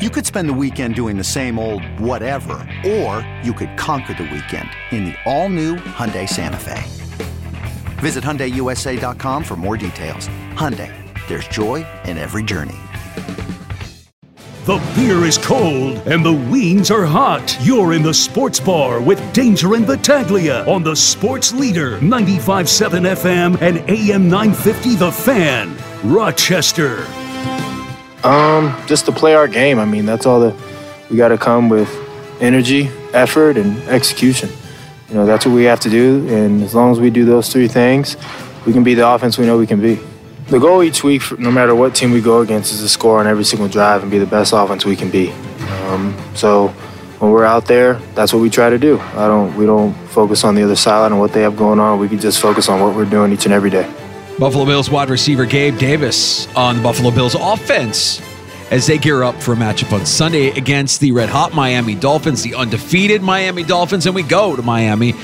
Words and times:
You 0.00 0.08
could 0.08 0.24
spend 0.24 0.48
the 0.48 0.54
weekend 0.54 0.94
doing 0.94 1.18
the 1.18 1.24
same 1.24 1.58
old 1.58 1.84
whatever, 2.00 2.66
or 2.86 3.20
you 3.42 3.52
could 3.52 3.76
conquer 3.76 4.14
the 4.14 4.22
weekend 4.22 4.70
in 4.92 5.04
the 5.04 5.14
all-new 5.26 5.76
Hyundai 5.76 6.26
Santa 6.26 6.56
Fe. 6.56 6.82
Visit 8.00 8.24
HyundaiUSA.com 8.24 9.44
for 9.44 9.56
more 9.56 9.76
details. 9.76 10.30
Hyundai, 10.54 10.90
there's 11.28 11.46
joy 11.48 11.86
in 12.06 12.16
every 12.16 12.42
journey. 12.42 12.78
The 14.64 14.78
beer 14.96 15.26
is 15.26 15.36
cold 15.36 15.98
and 16.06 16.24
the 16.24 16.32
wings 16.32 16.90
are 16.90 17.04
hot. 17.04 17.54
You're 17.60 17.92
in 17.92 18.02
the 18.02 18.14
sports 18.14 18.58
bar 18.58 19.02
with 19.02 19.20
Danger 19.34 19.74
and 19.74 19.86
Battaglia 19.86 20.64
on 20.66 20.82
the 20.82 20.96
Sports 20.96 21.52
Leader 21.52 21.98
95.7 21.98 23.06
FM 23.16 23.60
and 23.60 23.78
AM 23.90 24.30
950 24.30 24.94
The 24.94 25.12
Fan, 25.12 25.76
Rochester. 26.02 27.06
Um, 28.24 28.76
just 28.86 29.06
to 29.06 29.12
play 29.12 29.34
our 29.34 29.48
game. 29.48 29.78
I 29.78 29.84
mean, 29.84 30.04
that's 30.04 30.26
all 30.26 30.40
that 30.40 30.54
we 31.10 31.16
got 31.16 31.28
to 31.28 31.38
come 31.38 31.68
with 31.68 31.88
energy, 32.40 32.90
effort, 33.12 33.56
and 33.56 33.78
execution. 33.88 34.50
You 35.08 35.14
know, 35.14 35.26
that's 35.26 35.46
what 35.46 35.54
we 35.54 35.64
have 35.64 35.80
to 35.80 35.90
do. 35.90 36.28
And 36.28 36.62
as 36.62 36.74
long 36.74 36.92
as 36.92 37.00
we 37.00 37.10
do 37.10 37.24
those 37.24 37.52
three 37.52 37.68
things, 37.68 38.16
we 38.66 38.72
can 38.72 38.84
be 38.84 38.94
the 38.94 39.08
offense 39.08 39.38
we 39.38 39.46
know 39.46 39.58
we 39.58 39.66
can 39.66 39.80
be. 39.80 39.98
The 40.48 40.58
goal 40.58 40.82
each 40.82 41.02
week, 41.02 41.38
no 41.38 41.50
matter 41.50 41.74
what 41.74 41.94
team 41.94 42.10
we 42.10 42.20
go 42.20 42.40
against, 42.40 42.72
is 42.72 42.80
to 42.80 42.88
score 42.88 43.20
on 43.20 43.26
every 43.26 43.44
single 43.44 43.68
drive 43.68 44.02
and 44.02 44.10
be 44.10 44.18
the 44.18 44.26
best 44.26 44.52
offense 44.52 44.84
we 44.84 44.96
can 44.96 45.10
be. 45.10 45.30
Um, 45.86 46.16
so 46.34 46.68
when 47.20 47.30
we're 47.30 47.44
out 47.44 47.66
there, 47.66 47.94
that's 48.14 48.32
what 48.32 48.40
we 48.40 48.50
try 48.50 48.70
to 48.70 48.78
do. 48.78 48.98
I 48.98 49.28
don't, 49.28 49.56
we 49.56 49.66
don't 49.66 49.94
focus 50.08 50.44
on 50.44 50.54
the 50.54 50.62
other 50.62 50.76
side 50.76 51.12
and 51.12 51.20
what 51.20 51.32
they 51.32 51.42
have 51.42 51.56
going 51.56 51.78
on. 51.78 51.98
We 51.98 52.08
can 52.08 52.18
just 52.18 52.40
focus 52.40 52.68
on 52.68 52.80
what 52.80 52.94
we're 52.94 53.04
doing 53.04 53.32
each 53.32 53.44
and 53.44 53.54
every 53.54 53.70
day. 53.70 53.92
Buffalo 54.38 54.64
Bills 54.64 54.90
wide 54.90 55.10
receiver 55.10 55.44
Gabe 55.44 55.78
Davis 55.78 56.46
on 56.56 56.76
the 56.76 56.82
Buffalo 56.82 57.10
Bills 57.10 57.34
offense 57.38 58.22
as 58.70 58.86
they 58.86 58.98
gear 58.98 59.22
up 59.22 59.34
for 59.42 59.52
a 59.52 59.56
matchup 59.56 59.92
on 59.92 60.06
Sunday 60.06 60.48
against 60.50 61.00
the 61.00 61.12
red 61.12 61.28
hot 61.28 61.52
Miami 61.52 61.94
Dolphins, 61.94 62.42
the 62.42 62.54
undefeated 62.54 63.20
Miami 63.20 63.64
Dolphins. 63.64 64.06
And 64.06 64.14
we 64.14 64.22
go 64.22 64.56
to 64.56 64.62
Miami 64.62 65.14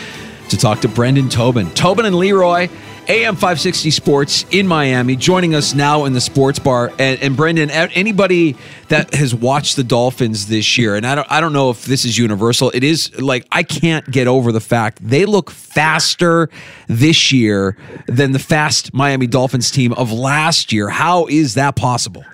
to 0.49 0.57
talk 0.57 0.81
to 0.81 0.89
Brendan 0.89 1.29
Tobin. 1.29 1.71
Tobin 1.71 2.05
and 2.05 2.17
Leroy, 2.17 2.69
AM 3.09 3.35
560 3.35 3.93
Sports 3.93 4.45
in 4.51 4.67
Miami, 4.67 5.15
joining 5.15 5.55
us 5.55 5.75
now 5.75 6.07
in 6.07 6.13
the 6.13 6.21
sports 6.21 6.59
bar. 6.59 6.91
And, 6.99 7.23
and 7.23 7.37
Brendan, 7.37 7.71
anybody 7.71 8.57
that 8.89 9.15
has 9.15 9.33
watched 9.33 9.77
the 9.77 9.85
Dolphins 9.85 10.49
this 10.49 10.77
year, 10.77 10.97
and 10.97 11.07
I 11.07 11.15
don't, 11.15 11.31
I 11.31 11.41
don't 11.41 11.53
know 11.53 11.71
if 11.71 11.85
this 11.85 12.05
is 12.05 12.19
universal, 12.19 12.73
it 12.75 12.83
is 12.83 13.17
like 13.21 13.47
I 13.53 13.63
can't 13.63 14.11
get 14.11 14.27
over 14.27 14.51
the 14.51 14.61
fact 14.61 14.99
they 15.09 15.25
look 15.25 15.53
faster 15.53 16.51
this 16.89 17.31
year 17.31 17.77
than 18.09 18.33
the 18.33 18.41
fast 18.41 18.93
Miami 18.93 19.29
Dolphins 19.29 19.71
team 19.71 19.93
of 19.93 20.11
last 20.11 20.73
year. 20.73 20.89
How 20.89 21.27
is 21.27 21.55
that 21.55 21.77
possible? 21.77 22.25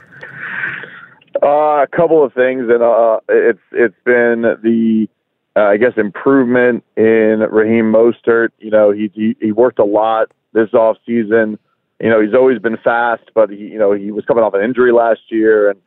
Uh, 1.42 1.82
a 1.82 1.88
couple 1.94 2.24
of 2.24 2.32
things, 2.32 2.62
and 2.70 2.82
uh, 2.82 3.20
it's 3.28 3.60
it's 3.72 3.96
been 4.04 4.42
the 4.62 5.06
uh, 5.56 5.60
I 5.60 5.76
guess 5.76 5.92
improvement 5.96 6.84
in 6.96 7.44
Raheem 7.50 7.92
Mostert. 7.92 8.48
You 8.58 8.70
know, 8.70 8.90
he, 8.90 9.10
he 9.14 9.36
he 9.40 9.52
worked 9.52 9.78
a 9.78 9.84
lot 9.84 10.30
this 10.52 10.72
off 10.72 10.96
season. 11.06 11.58
You 12.00 12.08
know, 12.08 12.20
he's 12.20 12.34
always 12.34 12.58
been 12.58 12.78
fast, 12.78 13.30
but 13.34 13.50
he 13.50 13.56
you 13.56 13.78
know 13.78 13.92
he 13.92 14.10
was 14.10 14.24
coming 14.24 14.44
off 14.44 14.54
an 14.54 14.62
injury 14.62 14.92
last 14.92 15.20
year, 15.28 15.70
and 15.70 15.80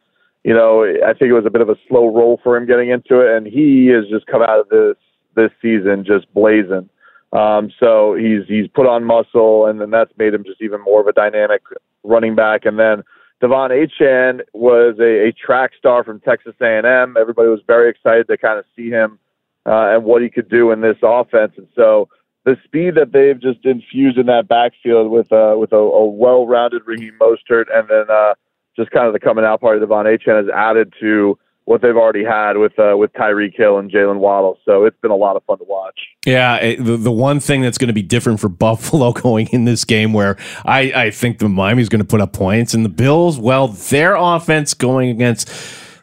you 0.44 0.54
know 0.54 0.84
I 0.84 1.14
think 1.14 1.30
it 1.30 1.34
was 1.34 1.46
a 1.46 1.50
bit 1.50 1.62
of 1.62 1.70
a 1.70 1.76
slow 1.88 2.08
roll 2.08 2.40
for 2.44 2.56
him 2.56 2.68
getting 2.68 2.90
into 2.90 3.22
it, 3.22 3.36
and 3.36 3.48
he 3.48 3.88
has 3.88 4.08
just 4.10 4.28
come 4.28 4.42
out 4.42 4.60
of 4.60 4.70
this 4.70 4.98
this 5.36 5.52
season 5.62 6.06
just 6.06 6.32
blazing. 6.34 6.90
Um, 7.34 7.72
so 7.80 8.16
he's 8.16 8.48
he's 8.48 8.68
put 8.68 8.88
on 8.88 9.04
muscle, 9.04 9.66
and 9.66 9.82
then 9.82 9.90
that's 9.90 10.12
made 10.18 10.34
him 10.34 10.44
just 10.46 10.62
even 10.62 10.82
more 10.82 11.02
of 11.02 11.08
a 11.08 11.14
dynamic 11.14 11.64
running 12.04 12.36
back, 12.36 12.66
and 12.66 12.78
then 12.78 13.04
De'Von 13.42 13.72
Achane 13.72 14.42
was 14.54 14.96
a, 15.00 15.28
a 15.28 15.32
track 15.34 15.72
star 15.78 16.04
from 16.04 16.22
Texas 16.22 16.54
A&M. 16.62 17.18
Everybody 17.20 17.50
was 17.50 17.60
very 17.68 17.90
excited 17.90 18.28
to 18.28 18.38
kind 18.38 18.58
of 18.58 18.66
see 18.76 18.90
him 18.90 19.20
uh, 19.66 19.96
and 19.96 20.04
what 20.04 20.22
he 20.22 20.30
could 20.30 20.50
do 20.50 20.72
in 20.72 20.82
this 20.82 20.98
offense. 21.04 21.54
And 21.58 21.68
so 21.76 22.10
the 22.46 22.58
speed 22.64 22.96
that 22.96 23.12
they've 23.12 23.40
just 23.40 23.66
infused 23.66 24.18
in 24.18 24.28
that 24.28 24.48
backfield 24.48 25.12
with 25.12 25.32
uh, 25.32 25.56
with 25.58 25.74
a, 25.74 25.78
a 25.78 26.06
well-rounded 26.06 26.84
Raheem 26.86 27.14
Mostert 27.20 27.66
and 27.74 27.88
then 27.90 28.06
uh, 28.10 28.36
just 28.76 28.92
kind 28.92 29.08
of 29.08 29.14
the 29.14 29.20
coming 29.20 29.46
out 29.46 29.62
party 29.62 29.82
of 29.82 29.90
De'Von 29.90 30.06
Achane 30.06 30.38
has 30.38 30.50
added 30.54 30.94
to 31.00 31.38
what 31.66 31.82
they've 31.82 31.98
already 31.98 32.24
had 32.24 32.58
with 32.58 32.78
uh, 32.78 32.96
with 32.96 33.12
Tyreek 33.14 33.58
Hill 33.58 33.80
and 33.80 33.92
Jaylen 33.92 34.20
Waddle. 34.20 34.60
So 34.66 34.86
it's 34.86 34.98
been 35.02 35.12
a 35.12 35.16
lot 35.16 35.36
of 35.36 35.44
fun 35.46 35.58
to 35.58 35.64
watch. 35.64 36.00
Yeah, 36.26 36.58
it, 36.58 36.84
the 36.84 36.98
the 36.98 37.12
one 37.12 37.40
thing 37.40 37.62
that's 37.62 37.80
going 37.80 37.88
to 37.88 37.94
be 37.94 38.04
different 38.04 38.40
for 38.40 38.50
Buffalo 38.66 39.12
going 39.12 39.48
in 39.48 39.66
this 39.66 39.84
game, 39.84 40.14
where 40.14 40.38
I 40.64 40.92
I 40.96 41.12
think 41.12 41.40
the 41.40 41.50
Miami's 41.50 41.90
going 41.90 42.02
to 42.02 42.08
put 42.08 42.22
up 42.22 42.34
points, 42.34 42.74
and 42.76 42.86
the 42.86 42.90
Bills, 42.90 43.40
well, 43.40 43.70
their 43.70 44.16
offense 44.16 44.76
going 44.76 45.10
against 45.10 45.50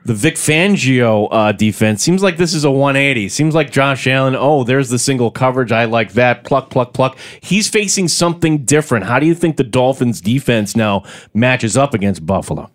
the 0.05 0.15
Vic 0.15 0.35
Fangio 0.35 1.29
uh, 1.31 1.53
defense 1.53 2.03
seems 2.03 2.23
like 2.23 2.37
this 2.37 2.55
is 2.55 2.65
a 2.65 2.71
180. 2.71 3.29
Seems 3.29 3.55
like 3.55 3.71
Josh 3.71 4.07
Allen. 4.07 4.35
Oh, 4.37 4.65
there's 4.65 4.89
the 4.89 4.99
single 4.99 5.31
coverage. 5.31 5.71
I 5.71 5.85
like 5.85 6.13
that. 6.15 6.45
Pluck, 6.45 6.71
pluck, 6.71 6.93
pluck. 6.93 7.17
He's 7.41 7.69
facing 7.69 8.09
something 8.09 8.65
different. 8.65 9.07
How 9.07 9.19
do 9.19 9.27
you 9.27 9.35
think 9.35 9.57
the 9.57 9.65
Dolphins 9.65 10.21
defense 10.21 10.75
now 10.75 11.05
matches 11.35 11.77
up 11.77 11.95
against 11.95 12.27
Buffalo? 12.27 12.71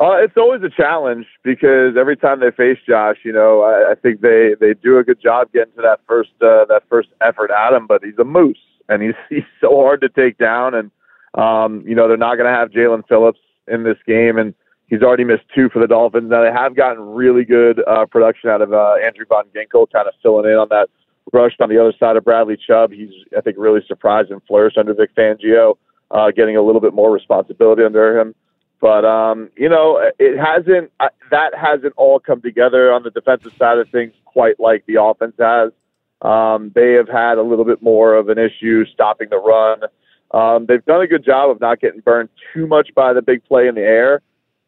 Uh, 0.00 0.16
it's 0.16 0.36
always 0.36 0.60
a 0.62 0.70
challenge 0.70 1.26
because 1.44 1.96
every 1.98 2.16
time 2.16 2.40
they 2.40 2.50
face 2.50 2.78
Josh, 2.86 3.18
you 3.24 3.32
know, 3.32 3.62
I, 3.62 3.92
I 3.92 3.94
think 3.94 4.20
they 4.20 4.54
they 4.60 4.74
do 4.74 4.98
a 4.98 5.04
good 5.04 5.20
job 5.22 5.52
getting 5.52 5.72
to 5.74 5.82
that 5.82 6.00
first 6.06 6.30
uh, 6.40 6.64
that 6.66 6.82
first 6.88 7.08
effort 7.20 7.50
at 7.50 7.72
him. 7.72 7.86
But 7.86 8.04
he's 8.04 8.18
a 8.18 8.24
moose, 8.24 8.58
and 8.88 9.02
he's 9.02 9.14
he's 9.30 9.44
so 9.60 9.76
hard 9.76 10.00
to 10.00 10.08
take 10.08 10.36
down. 10.36 10.74
And 10.74 10.90
um, 11.34 11.84
you 11.86 11.94
know, 11.94 12.08
they're 12.08 12.16
not 12.16 12.36
going 12.36 12.52
to 12.52 12.58
have 12.58 12.70
Jaelan 12.70 13.06
Phillips 13.08 13.38
in 13.68 13.84
this 13.84 13.96
game, 14.06 14.36
and 14.36 14.52
he's 14.86 15.02
already 15.02 15.24
missed 15.24 15.44
two 15.54 15.68
for 15.68 15.78
the 15.80 15.86
Dolphins. 15.86 16.30
Now 16.30 16.42
they 16.42 16.52
have 16.52 16.76
gotten 16.76 17.02
really 17.02 17.44
good 17.44 17.82
uh, 17.86 18.06
production 18.06 18.50
out 18.50 18.62
of 18.62 18.72
uh, 18.72 18.94
Andrew 19.04 19.24
Van 19.28 19.44
Ginkel, 19.54 19.90
kind 19.92 20.08
of 20.08 20.14
filling 20.22 20.50
in 20.50 20.56
on 20.56 20.68
that 20.70 20.88
rush 21.32 21.52
on 21.60 21.68
the 21.68 21.80
other 21.80 21.92
side 21.98 22.16
of 22.16 22.24
Bradley 22.24 22.56
Chubb. 22.56 22.92
He's 22.92 23.10
I 23.36 23.40
think 23.40 23.56
really 23.58 23.80
surprised 23.86 24.30
and 24.30 24.42
flourished 24.46 24.78
under 24.78 24.94
Vic 24.94 25.10
Fangio, 25.16 25.76
uh, 26.10 26.30
getting 26.30 26.56
a 26.56 26.62
little 26.62 26.80
bit 26.80 26.94
more 26.94 27.12
responsibility 27.12 27.82
under 27.82 28.18
him. 28.18 28.34
But 28.80 29.04
um, 29.04 29.50
you 29.56 29.68
know, 29.68 30.00
it 30.18 30.38
hasn't 30.38 30.90
uh, 31.00 31.08
that 31.30 31.54
hasn't 31.54 31.94
all 31.96 32.20
come 32.20 32.42
together 32.42 32.92
on 32.92 33.02
the 33.02 33.10
defensive 33.10 33.54
side 33.58 33.78
of 33.78 33.88
things 33.88 34.12
quite 34.24 34.60
like 34.60 34.84
the 34.86 35.02
offense 35.02 35.34
has. 35.38 35.72
Um, 36.20 36.72
they 36.74 36.92
have 36.92 37.08
had 37.08 37.38
a 37.38 37.42
little 37.42 37.64
bit 37.64 37.82
more 37.82 38.14
of 38.14 38.28
an 38.28 38.38
issue 38.38 38.84
stopping 38.86 39.28
the 39.30 39.38
run. 39.38 39.80
Um, 40.32 40.66
they've 40.66 40.84
done 40.84 41.02
a 41.02 41.06
good 41.06 41.24
job 41.24 41.50
of 41.50 41.60
not 41.60 41.80
getting 41.80 42.00
burned 42.00 42.28
too 42.52 42.66
much 42.66 42.90
by 42.94 43.12
the 43.12 43.22
big 43.22 43.44
play 43.44 43.68
in 43.68 43.74
the 43.74 43.82
air. 43.82 44.20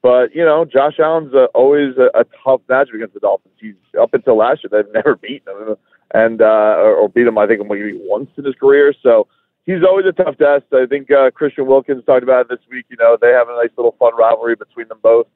But 0.03 0.35
you 0.35 0.45
know, 0.45 0.65
Josh 0.65 0.99
Allen's 0.99 1.35
uh, 1.35 1.47
always 1.55 1.97
a, 1.97 2.19
a 2.19 2.25
tough 2.45 2.61
match 2.69 2.89
against 2.95 3.15
the 3.15 3.21
Dolphins. 3.21 3.55
He's 3.59 3.75
up 4.01 4.15
until 4.15 4.37
last 4.37 4.63
year 4.63 4.71
they've 4.71 4.93
never 4.95 5.17
beaten 5.17 5.53
him, 5.53 5.77
and 6.15 6.41
uh, 6.41 6.77
or, 6.79 7.09
beat 7.09 7.27
him 7.27 7.39
I 7.39 7.47
think 7.47 7.61
maybe 7.67 7.99
once 8.03 8.31
in 8.37 8.45
his 8.45 8.55
career. 8.55 8.95
So 9.03 9.27
he's 9.65 9.83
always 9.87 10.07
a 10.07 10.13
tough 10.13 10.39
test. 10.39 10.65
I 10.73 10.87
think 10.87 11.11
uh, 11.11 11.31
Christian 11.31 11.67
Wilkins 11.67 12.05
talked 12.05 12.23
about 12.23 12.43
it 12.43 12.49
this 12.49 12.67
week. 12.71 12.87
You 12.89 12.97
know, 12.99 13.17
they 13.21 13.31
have 13.31 13.49
a 13.49 13.57
nice 13.57 13.73
little 13.77 13.97
fun 13.99 14.15
rivalry 14.17 14.55
between 14.55 14.89
them 14.89 14.99
both. 15.03 15.27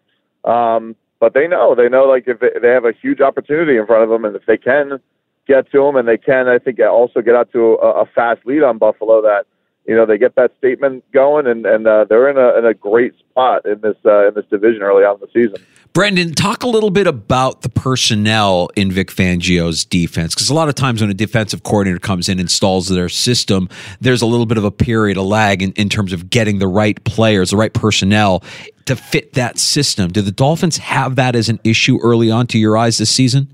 Um, 0.45 0.97
but 1.21 1.35
they 1.35 1.47
know, 1.47 1.75
they 1.75 1.89
know, 1.89 2.05
like 2.05 2.25
if 2.27 2.41
they, 2.41 2.49
they 2.61 2.69
have 2.69 2.87
a 2.87 2.93
huge 2.93 3.21
opportunity 3.21 3.77
in 3.77 3.87
front 3.87 4.03
of 4.03 4.09
them, 4.09 4.25
and 4.25 4.35
if 4.35 4.47
they 4.47 4.57
can 4.57 4.99
get 5.47 5.71
to 5.73 5.79
them, 5.79 5.97
and 5.97 6.09
they 6.09 6.17
can, 6.17 6.49
I 6.49 6.59
think, 6.59 6.81
also 6.81 7.21
get 7.21 7.35
out 7.35 7.53
to 7.53 7.77
a, 7.83 8.03
a 8.03 8.07
fast 8.07 8.41
lead 8.47 8.63
on 8.63 8.79
Buffalo, 8.79 9.21
that 9.21 9.45
you 9.91 9.97
know 9.97 10.07
they 10.07 10.19
get 10.19 10.37
that 10.37 10.53
statement 10.57 11.03
going, 11.11 11.49
and 11.49 11.67
and 11.67 11.85
uh, 11.85 12.05
they're 12.09 12.31
in 12.31 12.39
a 12.39 12.57
in 12.57 12.65
a 12.65 12.73
great 12.73 13.13
spot 13.19 13.67
in 13.67 13.81
this 13.81 13.97
uh, 14.07 14.29
in 14.29 14.35
this 14.35 14.45
division 14.49 14.83
early 14.83 15.03
on 15.03 15.17
in 15.17 15.21
the 15.21 15.27
season. 15.33 15.67
Brendan, 15.93 16.33
talk 16.33 16.63
a 16.63 16.69
little 16.69 16.91
bit 16.91 17.09
about 17.09 17.63
the 17.63 17.69
personnel 17.69 18.71
in 18.77 18.93
Vic 18.93 19.09
Fangio's 19.09 19.85
defense, 19.85 20.33
because 20.33 20.49
a 20.49 20.55
lot 20.55 20.69
of 20.69 20.77
times 20.77 21.01
when 21.01 21.11
a 21.11 21.15
defensive 21.15 21.65
coordinator 21.65 21.99
comes 21.99 22.29
in 22.29 22.35
and 22.35 22.43
installs 22.43 22.89
their 22.89 23.09
system, 23.09 23.69
there's 24.01 24.23
a 24.23 24.27
little 24.27 24.47
bit 24.47 24.59
of 24.59 24.65
a 24.65 24.71
period, 24.71 25.17
a 25.17 25.23
lag 25.23 25.61
in, 25.61 25.73
in 25.73 25.89
terms 25.89 26.13
of 26.13 26.31
getting 26.31 26.61
the 26.61 26.69
right 26.69 27.03
players, 27.03 27.51
the 27.51 27.57
right 27.57 27.75
personnel 27.75 28.45
to 28.85 28.95
fit 28.95 29.33
that 29.33 29.59
system. 29.59 30.13
Do 30.13 30.23
the 30.23 30.31
Dolphins 30.31 30.77
have 30.77 31.17
that 31.17 31.35
as 31.35 31.49
an 31.49 31.59
issue 31.65 31.99
early 32.01 32.31
on 32.31 32.47
to 32.47 32.59
your 32.59 32.79
eyes 32.79 32.99
this 32.99 33.11
season? 33.11 33.49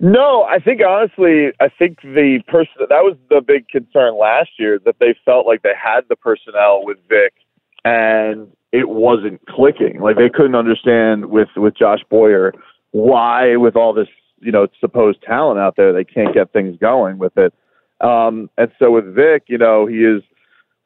No, 0.00 0.42
I 0.42 0.58
think 0.58 0.80
honestly, 0.86 1.52
I 1.60 1.68
think 1.68 2.00
the 2.02 2.40
person 2.48 2.72
that 2.78 3.02
was 3.02 3.16
the 3.30 3.40
big 3.40 3.68
concern 3.68 4.18
last 4.18 4.50
year 4.58 4.80
that 4.84 4.96
they 4.98 5.14
felt 5.24 5.46
like 5.46 5.62
they 5.62 5.72
had 5.80 6.02
the 6.08 6.16
personnel 6.16 6.84
with 6.84 6.98
Vic, 7.08 7.32
and 7.84 8.48
it 8.72 8.88
wasn't 8.88 9.40
clicking. 9.46 10.00
Like 10.00 10.16
they 10.16 10.28
couldn't 10.28 10.56
understand 10.56 11.26
with 11.26 11.48
with 11.56 11.76
Josh 11.76 12.00
Boyer 12.10 12.52
why, 12.90 13.56
with 13.56 13.76
all 13.76 13.92
this 13.92 14.08
you 14.40 14.50
know 14.50 14.66
supposed 14.80 15.22
talent 15.22 15.60
out 15.60 15.76
there, 15.76 15.92
they 15.92 16.04
can't 16.04 16.34
get 16.34 16.52
things 16.52 16.76
going 16.80 17.18
with 17.18 17.36
it. 17.36 17.54
Um, 18.00 18.50
and 18.58 18.70
so 18.78 18.90
with 18.90 19.14
Vic, 19.14 19.44
you 19.46 19.58
know, 19.58 19.86
he 19.86 19.98
is 19.98 20.22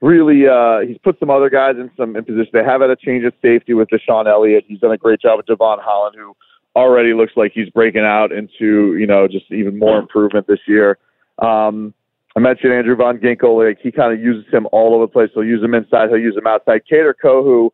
really 0.01 0.47
uh, 0.47 0.81
he's 0.87 0.99
put 0.99 1.19
some 1.19 1.31
other 1.31 1.51
guys 1.51 1.77
in 1.77 1.91
some 1.97 2.15
in 2.15 2.25
position. 2.25 2.51
They 2.53 2.65
have 2.65 2.83
had 2.83 2.91
a 2.91 2.97
change 2.97 3.25
of 3.25 3.33
safety 3.43 3.75
with 3.75 3.89
DeShon 3.89 4.29
Elliott. 4.29 4.65
He's 4.69 4.81
done 4.81 4.93
a 4.93 4.99
great 4.99 5.21
job 5.21 5.39
with 5.39 5.47
Devon 5.47 5.79
Holland, 5.81 6.15
who 6.17 6.37
already 6.77 7.15
looks 7.15 7.33
like 7.37 7.53
he's 7.55 7.69
breaking 7.71 8.05
out 8.05 8.33
into 8.33 8.97
you 8.97 9.07
know 9.07 9.29
just 9.29 9.51
even 9.51 9.79
more 9.79 9.99
improvement 9.99 10.47
this 10.47 10.61
year. 10.67 10.99
Um, 11.39 11.95
I 12.37 12.41
mentioned 12.41 12.73
Andrew 12.73 12.97
Van 12.97 13.19
Ginkel. 13.19 13.67
Like 13.69 13.79
he 13.83 13.91
kind 13.91 14.13
of 14.13 14.21
uses 14.21 14.53
him 14.53 14.67
all 14.73 14.95
over 14.95 15.07
the 15.07 15.13
place. 15.13 15.31
He'll 15.35 15.45
use 15.45 15.63
him 15.63 15.75
inside. 15.75 16.09
He'll 16.09 16.19
use 16.19 16.37
him 16.37 16.47
outside. 16.47 16.83
Kader 16.89 17.17
Kohou 17.23 17.71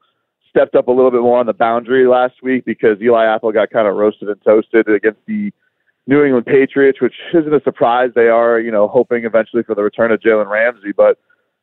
stepped 0.49 0.75
up 0.75 0.89
a 0.89 0.93
little 0.93 1.11
bit 1.11 1.21
more 1.21 1.39
on 1.39 1.47
the 1.47 1.53
boundary 1.53 2.07
last 2.07 2.35
week 2.43 2.65
because 2.65 3.01
Eli 3.03 3.25
Apple 3.27 3.53
got 3.53 3.71
kind 3.71 3.89
of 3.89 3.97
roasted 3.97 4.29
and 4.29 4.41
toasted 4.45 4.89
against 4.89 5.21
the 5.27 5.53
New 6.07 6.23
England 6.23 6.47
Patriots, 6.47 7.01
which 7.01 7.15
isn't 7.33 7.53
a 7.53 7.61
surprise. 7.63 8.11
They 8.15 8.29
are, 8.29 8.61
you 8.61 8.71
know, 8.71 8.89
hoping 8.89 9.25
eventually 9.25 9.63
for 9.63 9.75
the 9.75 9.83
return 9.83 10.13
of 10.13 10.21
Jalen 10.21 10.49
Ramsey, 10.49 10.93
but 10.97 11.19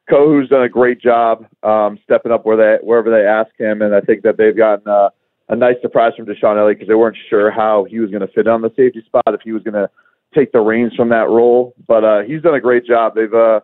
Kohou's 0.10 0.50
done 0.50 0.64
a 0.64 0.70
great 0.70 1.00
job 1.00 1.46
um, 1.64 1.98
stepping 2.04 2.32
up 2.32 2.46
where 2.46 2.58
they 2.58 2.84
wherever 2.84 3.10
they 3.10 3.26
ask 3.26 3.52
him, 3.58 3.82
and 3.82 3.96
I 3.96 4.02
think 4.02 4.24
that 4.24 4.38
they've 4.38 4.56
gotten 4.56 4.88
uh, 4.88 5.10
a 5.52 5.56
nice 5.56 5.76
surprise 5.82 6.14
from 6.16 6.26
DeShon 6.26 6.58
Elliott 6.58 6.80
because 6.80 6.88
they 6.88 6.96
weren't 6.96 7.18
sure 7.30 7.52
how 7.52 7.86
he 7.90 8.00
was 8.00 8.10
going 8.10 8.26
to 8.26 8.34
fit 8.34 8.48
on 8.48 8.62
the 8.62 8.70
safety 8.70 9.04
spot 9.06 9.28
if 9.28 9.42
he 9.44 9.52
was 9.52 9.62
going 9.62 9.74
to 9.74 9.90
take 10.34 10.54
the 10.54 10.62
reins 10.62 10.96
from 10.96 11.10
that 11.10 11.28
role. 11.28 11.76
But 11.88 12.04
uh, 12.04 12.22
he's 12.22 12.42
done 12.42 12.56
a 12.56 12.62
great 12.62 12.86
job. 12.86 13.14
They've 13.16 13.34
uh, 13.34 13.60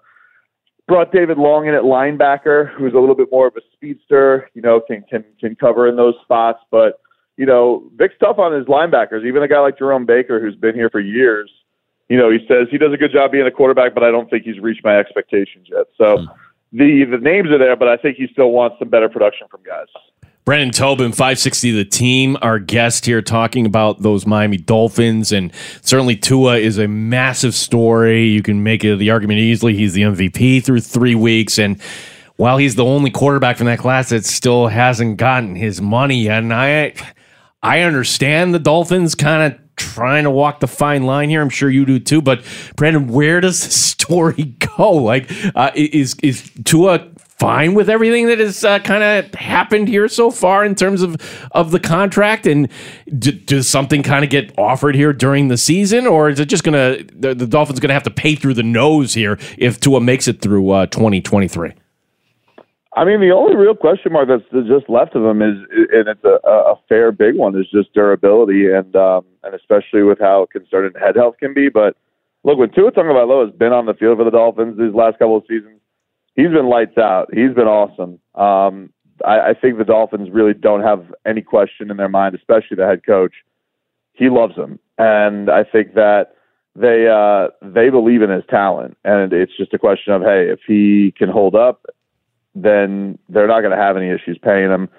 brought 0.86 1.13
David 1.13 1.38
Long 1.38 1.66
in 1.66 1.74
at 1.74 1.84
linebacker, 1.84 2.74
who's 2.74 2.94
a 2.94 3.00
little 3.00 3.16
bit 3.16 3.30
more 3.31 3.48
of 3.48 3.56
a 3.56 3.62
speedster. 3.74 4.50
You 4.54 4.62
know, 4.62 4.81
can 4.81 5.04
can 5.10 5.24
can 5.39 5.56
cover 5.56 5.88
in 5.88 5.95
those 5.95 6.16
spots, 6.24 6.60
but 6.69 7.00
you 7.38 7.45
know, 7.45 7.89
Vic's 7.95 8.16
tough 8.19 8.38
on 8.38 8.51
his 8.51 8.66
linebackers. 8.66 9.25
Even 9.25 9.44
a 9.44 9.48
guy 9.48 9.60
like 9.60 9.78
Jerome 9.78 10.06
Baker, 10.06 10.42
who's 10.42 10.56
been 10.56 10.75
here 10.75 10.89
for 10.89 11.00
years, 11.00 11.50
you 12.10 12.18
know, 12.18 12.30
he 12.30 12.39
says 12.50 12.68
he 12.69 12.78
does 12.78 12.92
a 12.94 12.98
good 12.98 13.13
job 13.13 13.31
being 13.31 13.48
a 13.48 13.51
quarterback, 13.51 13.94
but 13.94 14.04
I 14.04 14.12
don't 14.12 14.30
think 14.30 14.44
he's 14.44 14.60
reached 14.60 14.84
my 14.84 14.98
expectations 14.98 15.68
yet. 15.72 15.86
So 15.98 16.25
the 16.74 17.06
the 17.10 17.18
names 17.18 17.50
are 17.50 17.57
there, 17.57 17.78
but 17.78 17.88
I 17.88 17.95
think 17.95 18.18
he 18.18 18.28
still 18.31 18.51
wants 18.51 18.78
some 18.80 18.89
better 18.89 19.07
production 19.07 19.48
from 19.50 19.62
guys. 19.63 19.88
Brendan 20.47 20.71
Tobin, 20.71 21.11
560 21.11 21.71
the 21.71 21.83
team, 21.83 22.38
our 22.41 22.57
guest 22.57 23.05
here 23.05 23.21
talking 23.21 23.65
about 23.65 24.01
those 24.01 24.25
Miami 24.25 24.55
Dolphins. 24.55 25.33
And 25.33 25.51
certainly 25.81 26.15
Tua 26.15 26.55
is 26.55 26.77
a 26.77 26.88
massive 26.88 27.53
story. 27.53 28.27
You 28.27 28.41
can 28.41 28.63
make 28.63 28.79
the 28.79 29.09
argument 29.09 29.41
easily. 29.41 29.75
He's 29.75 29.91
the 29.91 30.03
MVP 30.03 30.63
through 30.63 30.79
three 30.79 31.15
weeks. 31.15 31.59
And 31.59 31.81
while 32.38 32.55
he's 32.55 32.75
the 32.75 32.85
only 32.85 33.11
quarterback 33.11 33.57
from 33.57 33.65
that 33.65 33.79
class 33.79 34.07
that 34.07 34.23
still 34.23 34.67
hasn't 34.67 35.17
gotten 35.17 35.57
his 35.57 35.81
money 35.81 36.23
yet, 36.23 36.44
and 36.44 36.53
I 36.53 36.93
I 37.61 37.81
understand 37.81 38.53
the 38.53 38.59
Dolphins 38.59 39.15
kind 39.15 39.51
of 39.51 39.59
trying 39.75 40.23
to 40.23 40.31
walk 40.31 40.61
the 40.61 40.67
fine 40.67 41.03
line 41.03 41.29
here. 41.29 41.41
I'm 41.41 41.50
sure 41.50 41.69
you 41.69 41.85
do 41.85 42.00
too. 42.00 42.21
But 42.21 42.41
Brandon, 42.77 43.09
where 43.09 43.41
does 43.41 43.65
the 43.65 43.71
story 43.71 44.43
go? 44.77 44.93
Like, 44.93 45.29
uh, 45.55 45.71
is 45.75 46.15
is 46.23 46.50
Tua 46.63 47.05
fine 47.38 47.74
with 47.74 47.89
everything 47.89 48.28
that 48.28 48.39
has 48.39 48.63
uh, 48.63 48.80
kind 48.80 49.04
of 49.04 49.34
happened 49.36 49.88
here 49.88 50.07
so 50.07 50.31
far 50.31 50.66
in 50.66 50.75
terms 50.75 51.01
of 51.01 51.16
of 51.51 51.72
the 51.72 51.80
contract? 51.80 52.45
And 52.45 52.69
d- 53.18 53.31
does 53.31 53.69
something 53.69 54.04
kind 54.04 54.24
of 54.24 54.30
get 54.30 54.57
offered 54.57 54.95
here 54.95 55.13
during 55.13 55.48
the 55.48 55.57
season, 55.57 56.07
or 56.07 56.30
is 56.30 56.39
it 56.39 56.45
just 56.45 56.63
gonna 56.63 57.04
the, 57.13 57.34
the 57.34 57.48
Dolphins 57.48 57.80
gonna 57.80 57.94
have 57.94 58.04
to 58.04 58.12
pay 58.12 58.36
through 58.36 58.56
the 58.56 58.63
nose 58.63 59.13
here 59.13 59.38
if 59.57 59.80
Tua 59.80 60.01
makes 60.01 60.28
it 60.28 60.42
through 60.42 60.69
uh, 60.72 60.86
2023? 60.88 61.74
I 62.98 63.06
mean, 63.06 63.22
the 63.22 63.30
only 63.30 63.56
real 63.56 63.75
question 63.75 64.12
mark 64.12 64.28
that's 64.28 64.68
just 64.68 64.89
left 64.89 65.16
of 65.16 65.24
him 65.24 65.44
is, 65.44 65.56
and 65.94 66.07
it's 66.07 66.24
a, 66.24 66.39
a 66.50 66.80
fair 66.89 67.12
big 67.12 67.36
one, 67.36 67.56
is 67.56 67.69
just 67.69 67.94
durability, 67.94 68.72
and 68.72 68.95
um, 68.95 69.24
and 69.44 69.54
especially 69.54 70.01
with 70.01 70.18
how 70.19 70.48
concerning 70.51 70.94
head 71.00 71.16
health 71.16 71.36
can 71.39 71.54
be. 71.54 71.69
But 71.69 71.95
look, 72.44 72.57
when 72.57 72.72
Tua 72.72 72.92
Tagovailoa 72.92 73.45
has 73.45 73.56
been 73.56 73.72
on 73.72 73.86
the 73.86 73.94
field 73.94 74.18
for 74.18 74.24
the 74.24 74.31
Dolphins 74.31 74.80
these 74.80 74.95
last 74.95 75.19
couple 75.19 75.38
of 75.38 75.44
seasons, 75.48 75.76
he's 76.38 76.48
been 76.48 76.69
lights 76.69 76.98
out. 76.98 77.28
He's 77.34 77.54
been 77.54 77.68
awesome. 77.68 78.19
Um, 78.36 78.94
I, 79.25 79.50
I 79.50 79.54
think 79.54 79.78
the 79.78 79.84
Dolphins 79.84 80.30
really 80.31 80.54
don't 80.54 80.84
have 80.84 81.13
any 81.25 81.42
question 81.42 81.92
in 81.92 81.98
their 81.98 82.07
mind, 82.07 82.36
especially 82.36 82.78
the 82.78 82.88
head 82.88 83.06
coach. 83.06 83.34
He 84.13 84.30
loves 84.30 84.56
him, 84.56 84.80
and 84.98 85.50
I 85.50 85.66
think 85.66 85.95
that 85.95 86.36
they 86.75 87.07
uh, 87.07 87.50
they 87.62 87.89
believe 87.89 88.22
in 88.22 88.30
his 88.30 88.44
talent, 88.50 88.98
and 89.04 89.34
it's 89.34 89.56
just 89.57 89.74
a 89.74 89.80
question 89.80 90.13
of 90.13 90.22
hey, 90.22 90.50
if 90.50 90.62
he 90.66 91.13
can 91.18 91.30
hold 91.30 91.54
up 91.54 91.86
then 92.63 93.18
they're 93.30 93.48
not 93.48 93.62
going 93.62 93.75
to 93.75 93.81
have 93.81 93.98
any 93.98 94.10
issues 94.10 94.38
paying 94.42 94.69
him. 94.69 94.89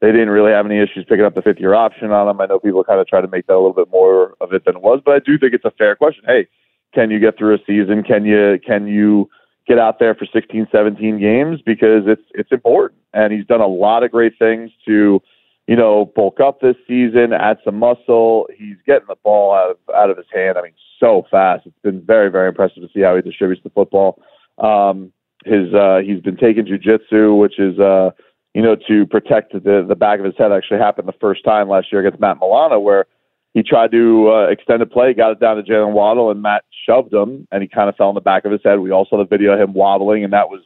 They 0.00 0.12
didn't 0.12 0.30
really 0.30 0.52
have 0.52 0.66
any 0.66 0.78
issues 0.78 1.06
picking 1.08 1.24
up 1.24 1.34
the 1.34 1.42
fifth 1.42 1.58
year 1.58 1.74
option 1.74 2.10
on 2.10 2.28
him. 2.28 2.40
I 2.40 2.46
know 2.46 2.58
people 2.58 2.84
kind 2.84 3.00
of 3.00 3.06
try 3.06 3.20
to 3.20 3.28
make 3.28 3.46
that 3.46 3.54
a 3.54 3.56
little 3.56 3.72
bit 3.72 3.90
more 3.90 4.34
of 4.40 4.52
it 4.52 4.64
than 4.66 4.76
it 4.76 4.82
was, 4.82 5.00
but 5.04 5.14
I 5.14 5.18
do 5.20 5.38
think 5.38 5.54
it's 5.54 5.64
a 5.64 5.70
fair 5.70 5.96
question. 5.96 6.24
Hey, 6.26 6.46
can 6.94 7.10
you 7.10 7.18
get 7.18 7.38
through 7.38 7.54
a 7.54 7.58
season? 7.66 8.02
Can 8.02 8.24
you 8.26 8.58
can 8.64 8.86
you 8.86 9.30
get 9.66 9.78
out 9.78 9.98
there 9.98 10.14
for 10.14 10.26
16, 10.26 10.68
17 10.70 11.20
games 11.20 11.60
because 11.64 12.04
it's 12.06 12.22
it's 12.34 12.52
important. 12.52 13.00
And 13.12 13.32
he's 13.32 13.46
done 13.46 13.60
a 13.60 13.66
lot 13.66 14.02
of 14.02 14.10
great 14.10 14.34
things 14.38 14.70
to, 14.86 15.20
you 15.66 15.76
know, 15.76 16.12
bulk 16.14 16.40
up 16.40 16.60
this 16.60 16.76
season, 16.86 17.32
add 17.32 17.58
some 17.64 17.78
muscle. 17.78 18.48
He's 18.56 18.76
getting 18.86 19.08
the 19.08 19.16
ball 19.22 19.54
out 19.54 19.70
of 19.70 19.94
out 19.94 20.10
of 20.10 20.16
his 20.16 20.26
hand. 20.32 20.58
I 20.58 20.62
mean, 20.62 20.74
so 21.00 21.26
fast. 21.30 21.66
It's 21.66 21.78
been 21.82 22.00
very 22.00 22.30
very 22.30 22.48
impressive 22.48 22.82
to 22.82 22.88
see 22.94 23.00
how 23.00 23.16
he 23.16 23.22
distributes 23.22 23.62
the 23.62 23.70
football. 23.70 24.22
Um, 24.58 25.12
his 25.44 25.72
uh, 25.74 25.98
he's 26.04 26.20
been 26.20 26.36
taking 26.36 26.66
jujitsu, 26.66 27.38
which 27.38 27.58
is 27.58 27.78
uh, 27.78 28.10
you 28.54 28.62
know 28.62 28.76
to 28.88 29.06
protect 29.06 29.52
the 29.52 29.84
the 29.86 29.96
back 29.96 30.18
of 30.18 30.24
his 30.24 30.34
head. 30.38 30.52
Actually 30.52 30.78
happened 30.78 31.08
the 31.08 31.20
first 31.20 31.44
time 31.44 31.68
last 31.68 31.92
year 31.92 32.00
against 32.00 32.20
Matt 32.20 32.38
Milano, 32.40 32.78
where 32.78 33.06
he 33.54 33.62
tried 33.62 33.90
to 33.92 34.30
uh, 34.30 34.46
extend 34.48 34.82
a 34.82 34.86
play, 34.86 35.14
got 35.14 35.32
it 35.32 35.40
down 35.40 35.56
to 35.56 35.62
Jaylen 35.62 35.92
Waddle, 35.92 36.30
and 36.30 36.42
Matt 36.42 36.64
shoved 36.86 37.12
him, 37.12 37.48
and 37.50 37.62
he 37.62 37.68
kind 37.68 37.88
of 37.88 37.96
fell 37.96 38.08
on 38.08 38.14
the 38.14 38.20
back 38.20 38.44
of 38.44 38.52
his 38.52 38.60
head. 38.64 38.78
We 38.78 38.92
also 38.92 39.10
saw 39.10 39.18
the 39.18 39.24
video 39.24 39.52
of 39.52 39.60
him 39.60 39.74
wobbling, 39.74 40.24
and 40.24 40.32
that 40.32 40.48
was 40.48 40.62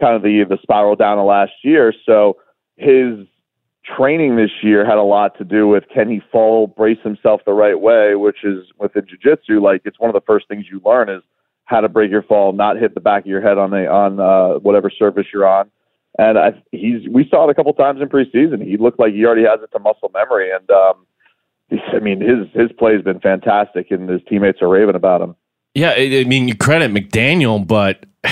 kind 0.00 0.14
of 0.14 0.22
the 0.22 0.44
the 0.48 0.58
spiral 0.62 0.96
down 0.96 1.18
of 1.18 1.26
last 1.26 1.52
year. 1.62 1.92
So 2.06 2.36
his 2.76 3.26
training 3.96 4.36
this 4.36 4.50
year 4.62 4.84
had 4.84 4.98
a 4.98 5.02
lot 5.02 5.36
to 5.38 5.44
do 5.44 5.68
with 5.68 5.84
can 5.92 6.08
he 6.08 6.20
fall, 6.32 6.66
brace 6.66 6.98
himself 7.02 7.42
the 7.44 7.52
right 7.52 7.78
way, 7.78 8.14
which 8.14 8.38
is 8.44 8.64
within 8.78 9.06
jiu-jitsu, 9.06 9.60
like 9.60 9.82
it's 9.84 10.00
one 10.00 10.08
of 10.08 10.14
the 10.14 10.24
first 10.26 10.48
things 10.48 10.66
you 10.70 10.80
learn 10.84 11.08
is 11.08 11.22
how 11.66 11.80
to 11.80 11.88
break 11.88 12.10
your 12.10 12.22
fall, 12.22 12.52
not 12.52 12.78
hit 12.78 12.94
the 12.94 13.00
back 13.00 13.22
of 13.22 13.26
your 13.26 13.40
head 13.40 13.58
on 13.58 13.72
a 13.72 13.86
on 13.86 14.20
uh, 14.20 14.58
whatever 14.60 14.90
surface 14.90 15.26
you're 15.32 15.46
on. 15.46 15.70
And 16.18 16.38
I, 16.38 16.62
he's 16.70 17.08
we 17.10 17.26
saw 17.28 17.48
it 17.48 17.50
a 17.50 17.54
couple 17.54 17.72
times 17.72 18.00
in 18.00 18.08
preseason. 18.08 18.64
He 18.64 18.76
looked 18.76 19.00
like 19.00 19.12
he 19.12 19.24
already 19.24 19.44
has 19.44 19.60
it 19.62 19.70
to 19.72 19.78
muscle 19.78 20.10
memory, 20.14 20.50
and 20.52 20.70
um, 20.70 21.06
I 21.92 21.98
mean 22.00 22.20
his 22.20 22.48
his 22.54 22.70
play 22.78 22.92
has 22.92 23.02
been 23.02 23.20
fantastic, 23.20 23.90
and 23.90 24.08
his 24.08 24.20
teammates 24.28 24.62
are 24.62 24.68
raving 24.68 24.94
about 24.94 25.22
him. 25.22 25.34
Yeah, 25.74 25.90
I 25.96 26.24
mean, 26.24 26.46
you 26.46 26.54
credit 26.54 26.92
McDaniel, 26.92 27.66
but 27.66 28.06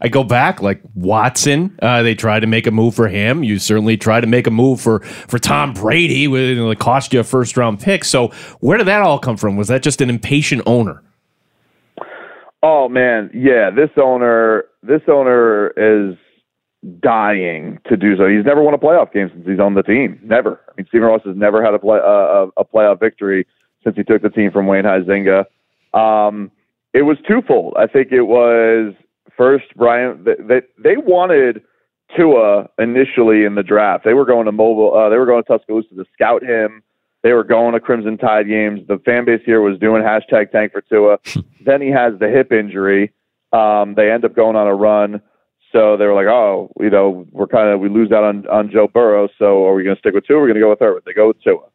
I 0.00 0.08
go 0.08 0.22
back 0.24 0.62
like 0.62 0.80
Watson. 0.94 1.76
Uh, 1.82 2.02
they 2.02 2.14
tried 2.14 2.40
to 2.40 2.46
make 2.46 2.66
a 2.66 2.70
move 2.70 2.94
for 2.94 3.08
him. 3.08 3.42
You 3.42 3.58
certainly 3.58 3.96
tried 3.96 4.20
to 4.20 4.26
make 4.26 4.46
a 4.46 4.50
move 4.50 4.80
for 4.80 5.00
for 5.00 5.38
Tom 5.38 5.72
Brady. 5.72 6.24
It 6.24 6.78
cost 6.78 7.12
you 7.12 7.20
a 7.20 7.24
first 7.24 7.56
round 7.56 7.80
pick. 7.80 8.04
So 8.04 8.28
where 8.60 8.78
did 8.78 8.86
that 8.86 9.02
all 9.02 9.18
come 9.18 9.36
from? 9.36 9.56
Was 9.56 9.68
that 9.68 9.82
just 9.82 10.00
an 10.00 10.10
impatient 10.10 10.62
owner? 10.64 11.02
Oh 12.62 12.88
man, 12.88 13.30
yeah. 13.34 13.70
This 13.70 13.90
owner, 13.96 14.64
this 14.82 15.02
owner 15.08 15.70
is 15.76 16.16
dying 17.00 17.78
to 17.88 17.96
do 17.96 18.16
so. 18.16 18.28
He's 18.28 18.44
never 18.44 18.62
won 18.62 18.74
a 18.74 18.78
playoff 18.78 19.12
game 19.12 19.30
since 19.32 19.46
he's 19.46 19.60
on 19.60 19.74
the 19.74 19.82
team. 19.82 20.20
Never. 20.22 20.60
I 20.68 20.72
mean, 20.76 20.86
Stephen 20.88 21.08
Ross 21.08 21.22
has 21.24 21.36
never 21.36 21.64
had 21.64 21.74
a 21.74 21.78
play 21.78 21.98
uh, 21.98 22.46
a 22.56 22.64
playoff 22.64 23.00
victory 23.00 23.46
since 23.82 23.96
he 23.96 24.04
took 24.04 24.22
the 24.22 24.30
team 24.30 24.50
from 24.50 24.66
Wayne 24.66 24.84
Huizenga. 24.84 25.44
Um, 25.94 26.50
it 26.96 27.02
was 27.02 27.18
twofold. 27.28 27.74
I 27.76 27.86
think 27.86 28.12
it 28.12 28.22
was 28.22 28.94
first 29.36 29.66
Brian. 29.76 30.24
They 30.24 30.34
they, 30.38 30.60
they 30.82 30.96
wanted 30.96 31.62
Tua 32.16 32.68
initially 32.78 33.44
in 33.44 33.54
the 33.54 33.62
draft. 33.62 34.04
They 34.04 34.14
were 34.14 34.24
going 34.24 34.46
to 34.46 34.52
mobile. 34.52 34.94
Uh, 34.94 35.08
they 35.08 35.16
were 35.16 35.26
going 35.26 35.42
to 35.42 35.48
Tuscaloosa 35.48 35.94
to 35.94 36.04
scout 36.14 36.42
him 36.42 36.82
they 37.26 37.32
were 37.32 37.42
going 37.42 37.72
to 37.72 37.80
Crimson 37.80 38.16
Tide 38.18 38.46
games. 38.46 38.86
The 38.86 38.98
fan 39.04 39.24
base 39.24 39.40
here 39.44 39.60
was 39.60 39.80
doing 39.80 40.00
hashtag 40.00 40.52
tank 40.52 40.70
for 40.70 40.80
Tua. 40.80 41.18
then 41.64 41.82
he 41.82 41.90
has 41.90 42.12
the 42.20 42.28
hip 42.28 42.52
injury. 42.52 43.12
Um, 43.52 43.94
they 43.96 44.12
end 44.12 44.24
up 44.24 44.36
going 44.36 44.54
on 44.54 44.68
a 44.68 44.74
run. 44.76 45.20
So 45.72 45.96
they 45.96 46.06
were 46.06 46.14
like, 46.14 46.28
oh, 46.28 46.70
you 46.78 46.88
know, 46.88 47.26
we're 47.32 47.48
kind 47.48 47.68
of, 47.68 47.80
we 47.80 47.88
lose 47.88 48.12
out 48.12 48.22
on, 48.22 48.46
on 48.46 48.70
Joe 48.70 48.86
Burrow. 48.86 49.28
So 49.40 49.66
are 49.66 49.74
we 49.74 49.82
going 49.82 49.96
to 49.96 49.98
stick 49.98 50.14
with 50.14 50.24
Tua? 50.24 50.38
We're 50.38 50.46
going 50.46 50.54
to 50.54 50.60
go 50.60 50.70
with 50.70 50.78
Herbert. 50.78 51.02
They 51.04 51.12
go 51.12 51.26
with 51.26 51.42
Tua. 51.42 51.66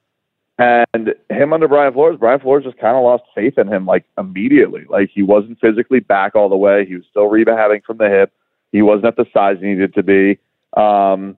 And 0.61 1.15
him 1.29 1.53
under 1.53 1.67
Brian 1.67 1.91
Flores, 1.91 2.17
Brian 2.19 2.39
Flores 2.39 2.65
just 2.65 2.77
kind 2.77 2.95
of 2.95 3.03
lost 3.03 3.23
faith 3.33 3.57
in 3.57 3.67
him 3.67 3.87
like 3.87 4.05
immediately. 4.17 4.85
Like 4.87 5.09
he 5.11 5.23
wasn't 5.23 5.59
physically 5.59 6.01
back 6.01 6.35
all 6.35 6.49
the 6.49 6.57
way. 6.57 6.85
He 6.85 6.95
was 6.95 7.05
still 7.09 7.29
rehabbing 7.29 7.83
from 7.83 7.97
the 7.97 8.09
hip. 8.09 8.31
He 8.71 8.83
wasn't 8.83 9.05
at 9.05 9.15
the 9.15 9.25
size 9.33 9.57
he 9.59 9.67
needed 9.67 9.95
to 9.95 10.03
be. 10.03 10.37
Um, 10.77 11.35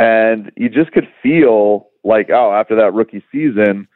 and 0.00 0.50
you 0.56 0.68
just 0.68 0.90
could 0.90 1.08
feel 1.22 1.88
like, 2.02 2.30
oh, 2.30 2.52
after 2.52 2.74
that 2.76 2.94
rookie 2.94 3.22
season, 3.30 3.86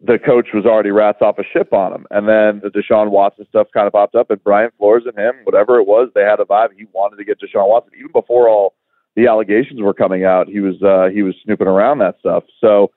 the 0.00 0.18
coach 0.18 0.48
was 0.52 0.66
already 0.66 0.90
rats 0.90 1.18
off 1.20 1.38
a 1.38 1.44
ship 1.44 1.72
on 1.72 1.92
him. 1.92 2.06
And 2.10 2.26
then 2.26 2.60
the 2.64 2.70
Deshaun 2.70 3.10
Watson 3.10 3.46
stuff 3.48 3.68
kind 3.72 3.86
of 3.86 3.92
popped 3.92 4.16
up, 4.16 4.30
and 4.30 4.42
Brian 4.42 4.70
Flores 4.76 5.04
and 5.06 5.16
him, 5.16 5.34
whatever 5.44 5.78
it 5.78 5.86
was, 5.86 6.08
they 6.14 6.22
had 6.22 6.40
a 6.40 6.44
vibe. 6.44 6.70
He 6.76 6.86
wanted 6.92 7.16
to 7.16 7.24
get 7.24 7.38
Deshaun 7.40 7.68
Watson 7.68 7.92
even 7.96 8.12
before 8.12 8.48
all 8.48 8.74
the 9.16 9.26
allegations 9.26 9.80
were 9.80 9.94
coming 9.94 10.24
out, 10.24 10.48
he 10.48 10.60
was 10.60 10.80
uh, 10.82 11.08
he 11.12 11.22
was 11.22 11.34
snooping 11.44 11.66
around 11.66 11.98
that 11.98 12.16
stuff. 12.20 12.44
So 12.60 12.90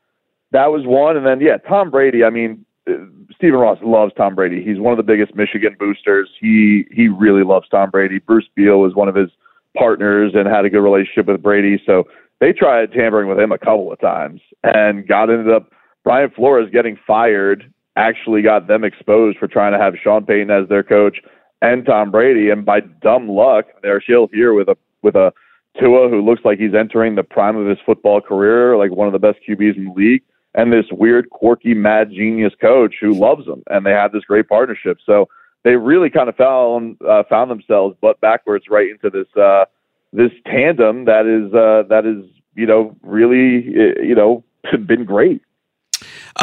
that 0.53 0.71
was 0.71 0.83
one, 0.85 1.17
and 1.17 1.25
then 1.25 1.41
yeah, 1.41 1.57
Tom 1.57 1.91
Brady. 1.91 2.23
I 2.23 2.29
mean, 2.29 2.65
uh, 2.87 2.93
Stephen 3.35 3.59
Ross 3.59 3.79
loves 3.83 4.13
Tom 4.15 4.35
Brady. 4.35 4.63
He's 4.63 4.79
one 4.79 4.93
of 4.93 4.97
the 4.97 5.03
biggest 5.03 5.35
Michigan 5.35 5.75
boosters. 5.77 6.29
He 6.39 6.85
he 6.91 7.09
really 7.09 7.43
loves 7.43 7.67
Tom 7.69 7.89
Brady. 7.89 8.19
Bruce 8.19 8.47
Beal 8.55 8.79
was 8.79 8.95
one 8.95 9.09
of 9.09 9.15
his 9.15 9.29
partners 9.75 10.33
and 10.35 10.47
had 10.47 10.63
a 10.63 10.69
good 10.69 10.83
relationship 10.83 11.25
with 11.25 11.41
Brady. 11.41 11.81
So 11.85 12.03
they 12.39 12.53
tried 12.53 12.91
tampering 12.93 13.27
with 13.27 13.39
him 13.39 13.51
a 13.51 13.57
couple 13.57 13.91
of 13.91 13.99
times 13.99 14.41
and 14.63 15.07
got 15.07 15.29
ended 15.29 15.51
up 15.51 15.71
Brian 16.03 16.29
Flores 16.29 16.69
getting 16.71 16.97
fired. 17.05 17.71
Actually, 17.95 18.41
got 18.41 18.67
them 18.67 18.83
exposed 18.83 19.37
for 19.37 19.47
trying 19.47 19.71
to 19.71 19.79
have 19.79 19.93
Sean 20.03 20.25
Payton 20.25 20.49
as 20.49 20.67
their 20.67 20.83
coach 20.83 21.17
and 21.61 21.85
Tom 21.85 22.11
Brady. 22.11 22.49
And 22.49 22.65
by 22.65 22.81
dumb 23.01 23.29
luck, 23.29 23.65
they're 23.81 24.01
still 24.01 24.29
here 24.31 24.53
with 24.53 24.67
a 24.67 24.77
with 25.01 25.15
a 25.15 25.33
Tua 25.79 26.09
who 26.09 26.21
looks 26.21 26.41
like 26.45 26.59
he's 26.59 26.75
entering 26.75 27.15
the 27.15 27.23
prime 27.23 27.55
of 27.55 27.67
his 27.67 27.79
football 27.85 28.21
career, 28.21 28.77
like 28.77 28.91
one 28.91 29.07
of 29.07 29.13
the 29.13 29.19
best 29.19 29.39
QBs 29.47 29.77
in 29.77 29.85
the 29.85 29.93
league, 29.95 30.23
and 30.55 30.71
this 30.71 30.85
weird, 30.91 31.29
quirky, 31.29 31.73
mad 31.73 32.11
genius 32.11 32.53
coach 32.61 32.95
who 33.01 33.13
loves 33.13 33.45
them, 33.45 33.63
and 33.69 33.85
they 33.85 33.91
have 33.91 34.11
this 34.11 34.23
great 34.23 34.47
partnership. 34.47 34.97
So 35.05 35.27
they 35.63 35.75
really 35.75 36.09
kind 36.09 36.29
of 36.29 36.35
found 36.35 36.97
uh, 37.07 37.23
found 37.29 37.49
themselves 37.49 37.95
butt 38.01 38.19
backwards 38.21 38.65
right 38.69 38.89
into 38.89 39.09
this 39.09 39.27
uh, 39.41 39.65
this 40.11 40.31
tandem 40.45 41.05
that 41.05 41.25
is 41.25 41.53
uh, 41.53 41.83
that 41.89 42.05
is 42.05 42.25
you 42.55 42.65
know 42.65 42.95
really 43.01 43.63
you 44.05 44.15
know 44.15 44.43
been 44.85 45.05
great. 45.05 45.41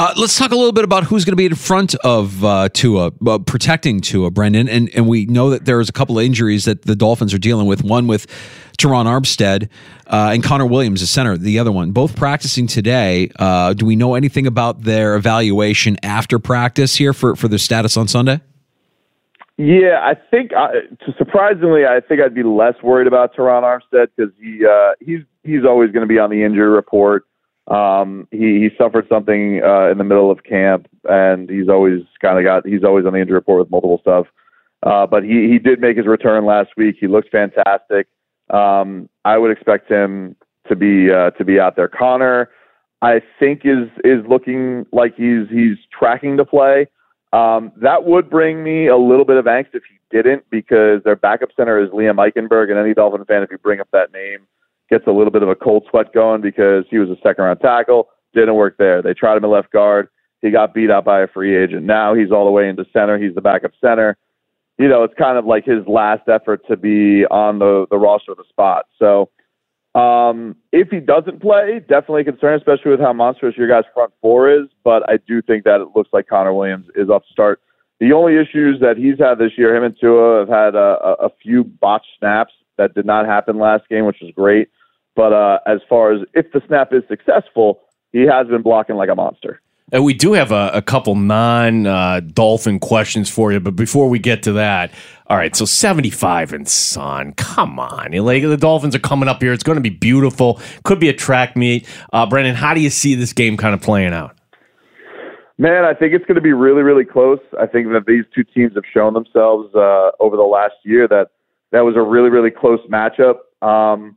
Uh, 0.00 0.14
let's 0.16 0.38
talk 0.38 0.50
a 0.50 0.56
little 0.56 0.72
bit 0.72 0.82
about 0.82 1.04
who's 1.04 1.26
going 1.26 1.32
to 1.32 1.36
be 1.36 1.44
in 1.44 1.54
front 1.54 1.94
of 1.96 2.42
uh, 2.42 2.70
Tua, 2.70 3.12
uh, 3.26 3.38
protecting 3.40 4.00
Tua, 4.00 4.30
Brendan. 4.30 4.66
And 4.66 4.88
and 4.94 5.06
we 5.06 5.26
know 5.26 5.50
that 5.50 5.66
there's 5.66 5.90
a 5.90 5.92
couple 5.92 6.18
of 6.18 6.24
injuries 6.24 6.64
that 6.64 6.86
the 6.86 6.96
Dolphins 6.96 7.34
are 7.34 7.38
dealing 7.38 7.66
with. 7.66 7.84
One 7.84 8.06
with 8.06 8.26
Terron 8.78 9.04
Armstead 9.04 9.68
uh, 10.06 10.30
and 10.32 10.42
Connor 10.42 10.64
Williams, 10.64 11.02
the 11.02 11.06
center. 11.06 11.36
The 11.36 11.58
other 11.58 11.70
one, 11.70 11.92
both 11.92 12.16
practicing 12.16 12.66
today. 12.66 13.30
Uh, 13.38 13.74
do 13.74 13.84
we 13.84 13.94
know 13.94 14.14
anything 14.14 14.46
about 14.46 14.84
their 14.84 15.16
evaluation 15.16 15.98
after 16.02 16.38
practice 16.38 16.96
here 16.96 17.12
for 17.12 17.36
for 17.36 17.48
their 17.48 17.58
status 17.58 17.98
on 17.98 18.08
Sunday? 18.08 18.40
Yeah, 19.58 20.00
I 20.02 20.14
think 20.14 20.52
uh, 20.56 20.68
surprisingly, 21.18 21.84
I 21.84 22.00
think 22.00 22.22
I'd 22.22 22.34
be 22.34 22.42
less 22.42 22.76
worried 22.82 23.06
about 23.06 23.36
Terron 23.36 23.64
Armstead 23.64 24.06
because 24.16 24.32
he 24.40 24.64
uh, 24.64 24.92
he's 24.98 25.20
he's 25.44 25.66
always 25.66 25.90
going 25.90 26.08
to 26.08 26.10
be 26.10 26.18
on 26.18 26.30
the 26.30 26.42
injury 26.42 26.70
report. 26.70 27.26
Um, 27.70 28.26
he, 28.32 28.58
he 28.58 28.68
suffered 28.76 29.06
something 29.08 29.62
uh, 29.64 29.90
in 29.90 29.98
the 29.98 30.04
middle 30.04 30.30
of 30.30 30.42
camp, 30.42 30.88
and 31.08 31.48
he's 31.48 31.68
always 31.68 32.00
kind 32.20 32.36
of 32.36 32.44
got 32.44 32.66
he's 32.66 32.84
always 32.84 33.06
on 33.06 33.12
the 33.12 33.20
injury 33.20 33.36
report 33.36 33.60
with 33.60 33.70
multiple 33.70 34.00
stuff. 34.02 34.26
Uh, 34.82 35.06
but 35.06 35.22
he 35.22 35.48
he 35.48 35.58
did 35.58 35.80
make 35.80 35.96
his 35.96 36.06
return 36.06 36.44
last 36.44 36.70
week. 36.76 36.96
He 37.00 37.06
looked 37.06 37.30
fantastic. 37.30 38.08
Um, 38.50 39.08
I 39.24 39.38
would 39.38 39.52
expect 39.52 39.88
him 39.88 40.34
to 40.68 40.74
be 40.74 41.10
uh, 41.12 41.30
to 41.30 41.44
be 41.44 41.60
out 41.60 41.76
there. 41.76 41.88
Connor, 41.88 42.50
I 43.02 43.22
think 43.38 43.62
is 43.64 43.88
is 44.04 44.26
looking 44.28 44.84
like 44.92 45.14
he's 45.16 45.48
he's 45.48 45.76
tracking 45.96 46.36
to 46.38 46.44
play. 46.44 46.88
Um, 47.32 47.70
that 47.76 48.04
would 48.04 48.28
bring 48.28 48.64
me 48.64 48.88
a 48.88 48.96
little 48.96 49.24
bit 49.24 49.36
of 49.36 49.44
angst 49.44 49.74
if 49.74 49.84
he 49.88 49.96
didn't, 50.10 50.44
because 50.50 51.00
their 51.04 51.14
backup 51.14 51.50
center 51.56 51.80
is 51.80 51.90
Liam 51.90 52.16
Eichenberg, 52.16 52.70
and 52.70 52.78
any 52.78 52.94
Dolphin 52.94 53.24
fan, 53.24 53.44
if 53.44 53.50
you 53.52 53.58
bring 53.58 53.78
up 53.78 53.88
that 53.92 54.12
name, 54.12 54.48
gets 54.90 55.06
a 55.06 55.12
little 55.12 55.30
bit 55.30 55.42
of 55.42 55.48
a 55.48 55.54
cold 55.54 55.86
sweat 55.90 56.12
going 56.12 56.40
because 56.40 56.84
he 56.90 56.98
was 56.98 57.08
a 57.08 57.16
second 57.22 57.44
round 57.44 57.60
tackle, 57.60 58.08
didn't 58.34 58.54
work 58.54 58.76
there. 58.78 59.02
They 59.02 59.14
tried 59.14 59.36
him 59.36 59.44
at 59.44 59.50
left 59.50 59.72
guard. 59.72 60.08
He 60.42 60.50
got 60.50 60.74
beat 60.74 60.90
out 60.90 61.04
by 61.04 61.20
a 61.20 61.28
free 61.28 61.56
agent. 61.56 61.84
Now 61.84 62.14
he's 62.14 62.30
all 62.30 62.44
the 62.44 62.50
way 62.50 62.68
into 62.68 62.84
center. 62.92 63.18
He's 63.18 63.34
the 63.34 63.40
backup 63.40 63.72
center. 63.80 64.16
You 64.78 64.88
know, 64.88 65.04
it's 65.04 65.14
kind 65.18 65.36
of 65.36 65.44
like 65.44 65.64
his 65.64 65.86
last 65.86 66.28
effort 66.28 66.62
to 66.68 66.76
be 66.76 67.24
on 67.26 67.58
the, 67.58 67.86
the 67.90 67.98
roster 67.98 68.32
of 68.32 68.38
the 68.38 68.44
spot. 68.48 68.86
So 68.98 69.30
um, 69.94 70.56
if 70.72 70.88
he 70.88 71.00
doesn't 71.00 71.42
play, 71.42 71.80
definitely 71.80 72.22
a 72.22 72.24
concern, 72.24 72.54
especially 72.54 72.92
with 72.92 73.00
how 73.00 73.12
monstrous 73.12 73.56
your 73.56 73.68
guys' 73.68 73.84
front 73.92 74.12
four 74.22 74.50
is. 74.50 74.68
But 74.82 75.08
I 75.08 75.18
do 75.26 75.42
think 75.42 75.64
that 75.64 75.80
it 75.80 75.88
looks 75.94 76.10
like 76.12 76.28
Connor 76.28 76.54
Williams 76.54 76.86
is 76.94 77.10
up 77.10 77.24
to 77.26 77.32
start. 77.32 77.60
The 77.98 78.12
only 78.12 78.36
issues 78.36 78.80
that 78.80 78.96
he's 78.96 79.18
had 79.18 79.38
this 79.38 79.52
year, 79.58 79.76
him 79.76 79.84
and 79.84 79.94
Tua 80.00 80.40
have 80.40 80.48
had 80.48 80.74
a, 80.74 81.16
a 81.20 81.28
few 81.42 81.64
botched 81.64 82.06
snaps 82.18 82.52
that 82.78 82.94
did 82.94 83.04
not 83.04 83.26
happen 83.26 83.58
last 83.58 83.86
game, 83.90 84.06
which 84.06 84.22
is 84.22 84.30
great. 84.34 84.70
But 85.16 85.32
uh, 85.32 85.58
as 85.66 85.80
far 85.88 86.12
as 86.12 86.20
if 86.34 86.52
the 86.52 86.62
snap 86.66 86.92
is 86.92 87.02
successful, 87.08 87.80
he 88.12 88.26
has 88.26 88.46
been 88.48 88.62
blocking 88.62 88.96
like 88.96 89.08
a 89.08 89.14
monster. 89.14 89.60
And 89.92 90.04
we 90.04 90.14
do 90.14 90.34
have 90.34 90.52
a, 90.52 90.70
a 90.72 90.82
couple 90.82 91.16
non 91.16 91.86
uh, 91.86 92.20
Dolphin 92.20 92.78
questions 92.78 93.28
for 93.28 93.52
you, 93.52 93.58
but 93.58 93.74
before 93.74 94.08
we 94.08 94.18
get 94.18 94.42
to 94.44 94.52
that, 94.52 94.92
all 95.26 95.36
right, 95.36 95.54
so 95.54 95.64
75 95.64 96.52
and 96.52 96.68
sun, 96.68 97.32
come 97.32 97.78
on. 97.80 98.12
Like, 98.12 98.42
the 98.42 98.56
Dolphins 98.56 98.94
are 98.94 99.00
coming 99.00 99.28
up 99.28 99.42
here. 99.42 99.52
It's 99.52 99.64
going 99.64 99.76
to 99.76 99.82
be 99.82 99.90
beautiful. 99.90 100.60
Could 100.84 101.00
be 101.00 101.08
a 101.08 101.12
track 101.12 101.56
meet. 101.56 101.88
Uh, 102.12 102.26
Brendan, 102.26 102.54
how 102.54 102.74
do 102.74 102.80
you 102.80 102.90
see 102.90 103.14
this 103.14 103.32
game 103.32 103.56
kind 103.56 103.74
of 103.74 103.80
playing 103.80 104.12
out? 104.12 104.36
Man, 105.58 105.84
I 105.84 105.92
think 105.92 106.14
it's 106.14 106.24
going 106.24 106.36
to 106.36 106.40
be 106.40 106.52
really, 106.52 106.82
really 106.82 107.04
close. 107.04 107.40
I 107.60 107.66
think 107.66 107.88
that 107.88 108.06
these 108.06 108.24
two 108.34 108.44
teams 108.44 108.74
have 108.74 108.84
shown 108.94 109.12
themselves 109.12 109.74
uh, 109.74 110.10
over 110.18 110.36
the 110.36 110.42
last 110.42 110.74
year 110.84 111.06
that 111.08 111.30
that 111.72 111.80
was 111.80 111.96
a 111.96 112.02
really, 112.02 112.30
really 112.30 112.50
close 112.50 112.80
matchup. 112.88 113.36
Um, 113.60 114.16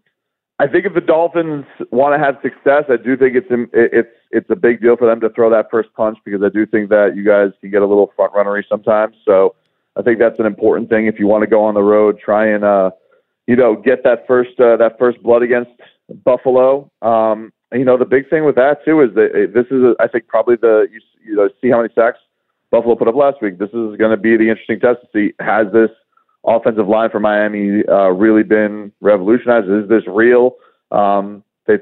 I 0.59 0.67
think 0.67 0.85
if 0.85 0.93
the 0.93 1.01
Dolphins 1.01 1.65
want 1.91 2.13
to 2.13 2.23
have 2.23 2.35
success, 2.41 2.83
I 2.87 2.97
do 2.97 3.17
think 3.17 3.35
it's 3.35 3.47
it's 3.73 4.15
it's 4.31 4.49
a 4.49 4.55
big 4.55 4.81
deal 4.81 4.95
for 4.95 5.07
them 5.07 5.19
to 5.21 5.29
throw 5.29 5.49
that 5.49 5.69
first 5.71 5.89
punch 5.93 6.17
because 6.23 6.41
I 6.43 6.49
do 6.49 6.65
think 6.65 6.89
that 6.89 7.13
you 7.15 7.25
guys 7.25 7.51
can 7.59 7.71
get 7.71 7.81
a 7.81 7.87
little 7.87 8.13
front 8.15 8.33
runnery 8.33 8.63
sometimes. 8.69 9.15
So 9.25 9.55
I 9.95 10.03
think 10.03 10.19
that's 10.19 10.39
an 10.39 10.45
important 10.45 10.89
thing 10.89 11.07
if 11.07 11.19
you 11.19 11.27
want 11.27 11.41
to 11.41 11.47
go 11.47 11.63
on 11.63 11.73
the 11.73 11.81
road, 11.81 12.19
try 12.23 12.47
and 12.47 12.63
uh, 12.63 12.91
you 13.47 13.55
know 13.55 13.75
get 13.75 14.03
that 14.03 14.27
first 14.27 14.59
uh, 14.59 14.77
that 14.77 14.97
first 14.99 15.21
blood 15.23 15.41
against 15.41 15.71
Buffalo. 16.23 16.89
Um, 17.01 17.51
you 17.73 17.83
know 17.83 17.97
the 17.97 18.05
big 18.05 18.29
thing 18.29 18.45
with 18.45 18.55
that 18.55 18.85
too 18.85 19.01
is 19.01 19.13
that 19.15 19.51
this 19.55 19.65
is 19.71 19.95
I 19.99 20.07
think 20.07 20.27
probably 20.27 20.55
the 20.55 20.87
you, 20.91 21.01
you 21.25 21.35
know 21.35 21.49
see 21.61 21.71
how 21.71 21.81
many 21.81 21.91
sacks 21.95 22.19
Buffalo 22.69 22.95
put 22.95 23.07
up 23.07 23.15
last 23.15 23.41
week. 23.41 23.57
This 23.57 23.69
is 23.69 23.97
going 23.97 24.11
to 24.11 24.17
be 24.17 24.37
the 24.37 24.49
interesting 24.49 24.79
test 24.79 24.99
to 25.01 25.07
see 25.13 25.33
has 25.39 25.67
this 25.73 25.89
offensive 26.45 26.87
line 26.87 27.09
for 27.09 27.19
Miami 27.19 27.83
uh, 27.87 28.09
really 28.09 28.43
been 28.43 28.91
revolutionized? 29.01 29.69
Is 29.69 29.89
this 29.89 30.03
real? 30.07 30.55
Um, 30.91 31.43
they've 31.67 31.81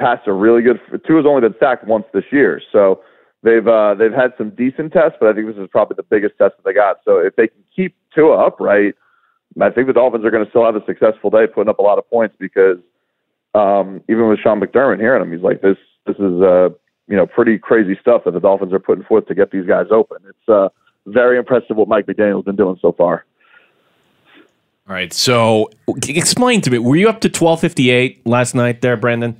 passed 0.00 0.26
a 0.26 0.32
really 0.32 0.62
good. 0.62 0.80
Tua 1.06 1.18
has 1.18 1.26
only 1.26 1.40
been 1.40 1.58
sacked 1.58 1.86
once 1.86 2.04
this 2.12 2.24
year, 2.30 2.60
so 2.72 3.00
they've 3.42 3.66
uh, 3.66 3.94
they've 3.94 4.12
had 4.12 4.32
some 4.38 4.50
decent 4.50 4.92
tests, 4.92 5.16
but 5.20 5.28
I 5.28 5.32
think 5.32 5.46
this 5.46 5.56
is 5.56 5.68
probably 5.70 5.96
the 5.96 6.02
biggest 6.02 6.38
test 6.38 6.54
that 6.56 6.64
they 6.64 6.74
got. 6.74 6.98
So 7.04 7.18
if 7.18 7.36
they 7.36 7.48
can 7.48 7.62
keep 7.74 7.96
Tua 8.14 8.46
upright, 8.46 8.94
I 9.60 9.70
think 9.70 9.86
the 9.86 9.92
Dolphins 9.92 10.24
are 10.24 10.30
going 10.30 10.44
to 10.44 10.50
still 10.50 10.64
have 10.64 10.76
a 10.76 10.84
successful 10.86 11.30
day, 11.30 11.46
putting 11.46 11.70
up 11.70 11.78
a 11.78 11.82
lot 11.82 11.98
of 11.98 12.08
points 12.08 12.36
because 12.38 12.78
um, 13.54 14.02
even 14.08 14.28
with 14.28 14.38
Sean 14.40 14.60
McDermott 14.60 15.00
hearing 15.00 15.22
him, 15.22 15.32
he's 15.32 15.42
like 15.42 15.60
this. 15.60 15.76
This 16.06 16.16
is 16.16 16.40
uh, 16.42 16.70
you 17.08 17.16
know 17.16 17.26
pretty 17.26 17.58
crazy 17.58 17.96
stuff 18.00 18.22
that 18.24 18.32
the 18.32 18.40
Dolphins 18.40 18.72
are 18.72 18.78
putting 18.78 19.04
forth 19.04 19.26
to 19.26 19.34
get 19.34 19.50
these 19.50 19.66
guys 19.66 19.86
open. 19.90 20.18
It's 20.28 20.48
uh, 20.48 20.68
very 21.06 21.38
impressive 21.38 21.76
what 21.76 21.88
Mike 21.88 22.06
McDaniel's 22.06 22.44
been 22.44 22.56
doing 22.56 22.78
so 22.80 22.92
far. 22.92 23.24
All 24.88 24.94
right. 24.94 25.12
So 25.12 25.70
explain 26.08 26.60
to 26.62 26.70
me, 26.70 26.78
were 26.78 26.96
you 26.96 27.08
up 27.08 27.20
to 27.20 27.28
1258 27.28 28.26
last 28.26 28.54
night 28.54 28.80
there, 28.80 28.96
Brandon? 28.96 29.38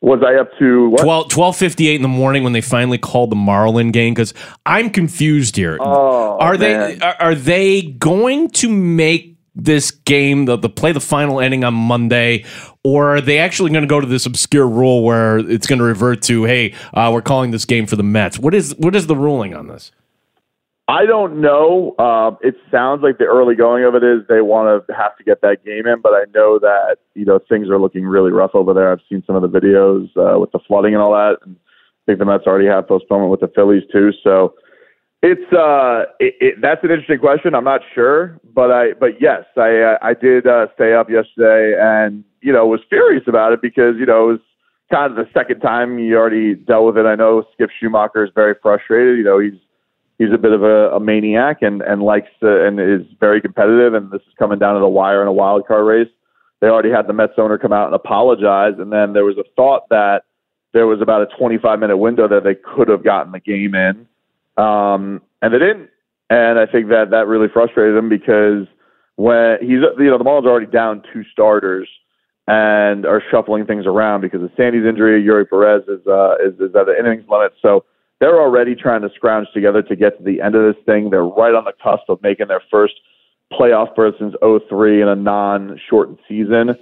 Was 0.00 0.20
I 0.26 0.34
up 0.34 0.50
to 0.58 0.88
what? 0.88 1.02
12, 1.02 1.24
1258 1.36 1.94
in 1.94 2.02
the 2.02 2.08
morning 2.08 2.42
when 2.42 2.52
they 2.52 2.60
finally 2.60 2.98
called 2.98 3.30
the 3.30 3.36
Marlin 3.36 3.92
game? 3.92 4.14
Because 4.14 4.34
I'm 4.66 4.90
confused 4.90 5.54
here. 5.54 5.78
Oh, 5.80 6.38
are 6.40 6.58
man. 6.58 6.98
they 6.98 6.98
are, 6.98 7.16
are 7.20 7.34
they 7.36 7.82
going 7.82 8.50
to 8.50 8.68
make 8.68 9.36
this 9.54 9.92
game 9.92 10.46
the, 10.46 10.56
the 10.56 10.68
play 10.68 10.90
the 10.90 11.00
final 11.00 11.38
ending 11.40 11.62
on 11.62 11.74
Monday, 11.74 12.44
or 12.82 13.16
are 13.16 13.20
they 13.20 13.38
actually 13.38 13.70
going 13.70 13.82
to 13.82 13.88
go 13.88 14.00
to 14.00 14.06
this 14.06 14.26
obscure 14.26 14.66
rule 14.66 15.04
where 15.04 15.38
it's 15.38 15.68
going 15.68 15.78
to 15.78 15.84
revert 15.84 16.22
to, 16.22 16.44
hey, 16.44 16.74
uh, 16.94 17.10
we're 17.12 17.22
calling 17.22 17.52
this 17.52 17.64
game 17.64 17.86
for 17.86 17.94
the 17.94 18.02
Mets? 18.02 18.40
What 18.40 18.54
is 18.54 18.74
what 18.78 18.96
is 18.96 19.06
the 19.06 19.16
ruling 19.16 19.54
on 19.54 19.68
this? 19.68 19.92
I 20.92 21.06
don't 21.06 21.40
know. 21.40 21.96
Um, 21.98 22.36
it 22.42 22.54
sounds 22.70 23.02
like 23.02 23.16
the 23.16 23.24
early 23.24 23.54
going 23.54 23.82
of 23.84 23.94
it 23.94 24.04
is 24.04 24.28
they 24.28 24.42
want 24.42 24.86
to 24.86 24.94
have 24.94 25.16
to 25.16 25.24
get 25.24 25.40
that 25.40 25.64
game 25.64 25.86
in, 25.86 26.02
but 26.02 26.12
I 26.12 26.24
know 26.34 26.58
that 26.58 26.98
you 27.14 27.24
know 27.24 27.40
things 27.48 27.70
are 27.70 27.80
looking 27.80 28.04
really 28.04 28.30
rough 28.30 28.50
over 28.52 28.74
there. 28.74 28.92
I've 28.92 29.00
seen 29.08 29.22
some 29.26 29.34
of 29.34 29.40
the 29.40 29.48
videos 29.48 30.14
uh, 30.18 30.38
with 30.38 30.52
the 30.52 30.58
flooding 30.68 30.92
and 30.92 31.02
all 31.02 31.12
that, 31.12 31.38
and 31.46 31.56
I 31.56 32.00
think 32.04 32.18
the 32.18 32.26
Mets 32.26 32.44
already 32.46 32.68
have 32.68 32.86
postponement 32.88 33.30
with 33.30 33.40
the 33.40 33.50
Phillies 33.54 33.84
too. 33.90 34.12
So 34.22 34.52
it's 35.22 35.50
uh, 35.50 36.12
it, 36.20 36.34
it, 36.40 36.54
that's 36.60 36.84
an 36.84 36.90
interesting 36.90 37.20
question. 37.20 37.54
I'm 37.54 37.64
not 37.64 37.80
sure, 37.94 38.38
but 38.52 38.70
I 38.70 38.92
but 38.92 39.18
yes, 39.18 39.44
I 39.56 39.96
uh, 39.96 39.98
I 40.02 40.12
did 40.12 40.46
uh, 40.46 40.66
stay 40.74 40.92
up 40.92 41.08
yesterday 41.08 41.74
and 41.80 42.22
you 42.42 42.52
know 42.52 42.66
was 42.66 42.80
furious 42.90 43.24
about 43.26 43.54
it 43.54 43.62
because 43.62 43.96
you 43.98 44.04
know 44.04 44.28
it 44.28 44.32
was 44.32 44.40
kind 44.92 45.10
of 45.10 45.16
the 45.16 45.32
second 45.32 45.60
time 45.60 45.98
you 45.98 46.18
already 46.18 46.54
dealt 46.54 46.84
with 46.84 46.98
it. 46.98 47.06
I 47.06 47.14
know 47.14 47.44
Skip 47.54 47.70
Schumaker 47.80 48.26
is 48.26 48.30
very 48.34 48.56
frustrated. 48.60 49.16
You 49.16 49.24
know 49.24 49.38
he's 49.38 49.58
he's 50.18 50.32
a 50.32 50.38
bit 50.38 50.52
of 50.52 50.62
a, 50.62 50.90
a 50.90 51.00
maniac 51.00 51.58
and 51.62 51.82
and 51.82 52.02
likes 52.02 52.28
to, 52.40 52.66
and 52.66 52.80
is 52.80 53.06
very 53.20 53.40
competitive. 53.40 53.94
And 53.94 54.10
this 54.10 54.22
is 54.22 54.34
coming 54.38 54.58
down 54.58 54.74
to 54.74 54.80
the 54.80 54.88
wire 54.88 55.22
in 55.22 55.28
a 55.28 55.32
wild 55.32 55.66
card 55.66 55.86
race. 55.86 56.12
They 56.60 56.68
already 56.68 56.90
had 56.90 57.08
the 57.08 57.12
Mets 57.12 57.32
owner 57.38 57.58
come 57.58 57.72
out 57.72 57.86
and 57.86 57.94
apologize, 57.94 58.74
and 58.78 58.92
then 58.92 59.12
there 59.12 59.24
was 59.24 59.36
a 59.36 59.44
thought 59.56 59.88
that 59.90 60.22
there 60.72 60.86
was 60.86 61.00
about 61.00 61.22
a 61.22 61.36
25 61.36 61.78
minute 61.78 61.96
window 61.96 62.28
that 62.28 62.44
they 62.44 62.54
could 62.54 62.88
have 62.88 63.04
gotten 63.04 63.32
the 63.32 63.40
game 63.40 63.74
in, 63.74 64.06
um, 64.62 65.20
and 65.42 65.52
they 65.52 65.58
didn't. 65.58 65.90
And 66.30 66.58
I 66.58 66.66
think 66.66 66.88
that 66.88 67.10
that 67.10 67.26
really 67.26 67.48
frustrated 67.52 67.96
him 67.96 68.08
because 68.08 68.66
when 69.16 69.58
he's 69.60 69.82
you 69.98 70.10
know 70.10 70.18
the 70.18 70.24
Marlins 70.24 70.44
are 70.44 70.50
already 70.50 70.70
down 70.70 71.02
two 71.12 71.24
starters, 71.32 71.88
and 72.46 73.06
are 73.06 73.22
shuffling 73.30 73.66
things 73.66 73.86
around 73.86 74.20
because 74.20 74.42
of 74.42 74.50
Sandy's 74.56 74.84
injury. 74.84 75.22
Eury 75.22 75.48
Perez 75.48 75.82
is 75.88 76.04
uh, 76.06 76.34
is, 76.44 76.54
is 76.54 76.74
at 76.74 76.86
the 76.86 76.96
innings 76.98 77.24
limit, 77.28 77.52
so 77.62 77.84
they're 78.22 78.40
already 78.40 78.76
trying 78.76 79.02
to 79.02 79.10
scrounge 79.16 79.48
together 79.52 79.82
to 79.82 79.96
get 79.96 80.16
to 80.16 80.22
the 80.22 80.40
end 80.40 80.54
of 80.54 80.62
this 80.62 80.80
thing. 80.86 81.10
They're 81.10 81.24
right 81.24 81.56
on 81.56 81.64
the 81.64 81.72
cusp 81.82 82.08
of 82.08 82.22
making 82.22 82.46
their 82.46 82.62
first 82.70 82.94
playoff 83.52 83.96
berth 83.96 84.14
since 84.20 84.34
03 84.40 85.02
in 85.02 85.08
a 85.08 85.16
non-shortened 85.16 86.20
season, 86.28 86.76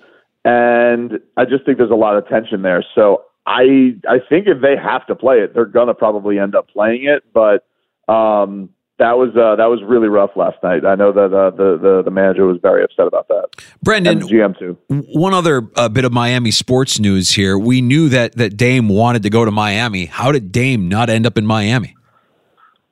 and 0.44 1.18
I 1.38 1.46
just 1.46 1.64
think 1.64 1.78
there's 1.78 1.90
a 1.90 1.94
lot 1.94 2.18
of 2.18 2.28
tension 2.28 2.60
there. 2.60 2.84
So 2.94 3.24
I 3.46 3.96
I 4.06 4.18
think 4.28 4.48
if 4.48 4.60
they 4.60 4.76
have 4.76 5.06
to 5.06 5.14
play 5.14 5.40
it, 5.40 5.54
they're 5.54 5.64
gonna 5.64 5.94
probably 5.94 6.38
end 6.38 6.54
up 6.54 6.68
playing 6.68 7.04
it, 7.04 7.24
but. 7.32 7.64
Um, 8.12 8.70
that 9.00 9.18
was 9.18 9.30
uh, 9.30 9.56
that 9.56 9.66
was 9.66 9.80
really 9.82 10.08
rough 10.08 10.30
last 10.36 10.58
night. 10.62 10.84
I 10.84 10.94
know 10.94 11.10
that 11.10 11.34
uh, 11.34 11.50
the, 11.50 11.78
the 11.80 12.02
the 12.04 12.10
manager 12.10 12.46
was 12.46 12.58
very 12.62 12.84
upset 12.84 13.06
about 13.06 13.26
that. 13.28 13.48
Brendan, 13.82 14.20
GM 14.20 14.56
too. 14.58 14.78
One 14.88 15.34
other 15.34 15.68
uh, 15.74 15.88
bit 15.88 16.04
of 16.04 16.12
Miami 16.12 16.50
sports 16.50 17.00
news 17.00 17.32
here. 17.32 17.58
We 17.58 17.80
knew 17.80 18.08
that 18.10 18.36
that 18.36 18.56
Dame 18.56 18.88
wanted 18.88 19.22
to 19.24 19.30
go 19.30 19.44
to 19.44 19.50
Miami. 19.50 20.04
How 20.04 20.30
did 20.30 20.52
Dame 20.52 20.88
not 20.88 21.10
end 21.10 21.26
up 21.26 21.36
in 21.38 21.46
Miami? 21.46 21.96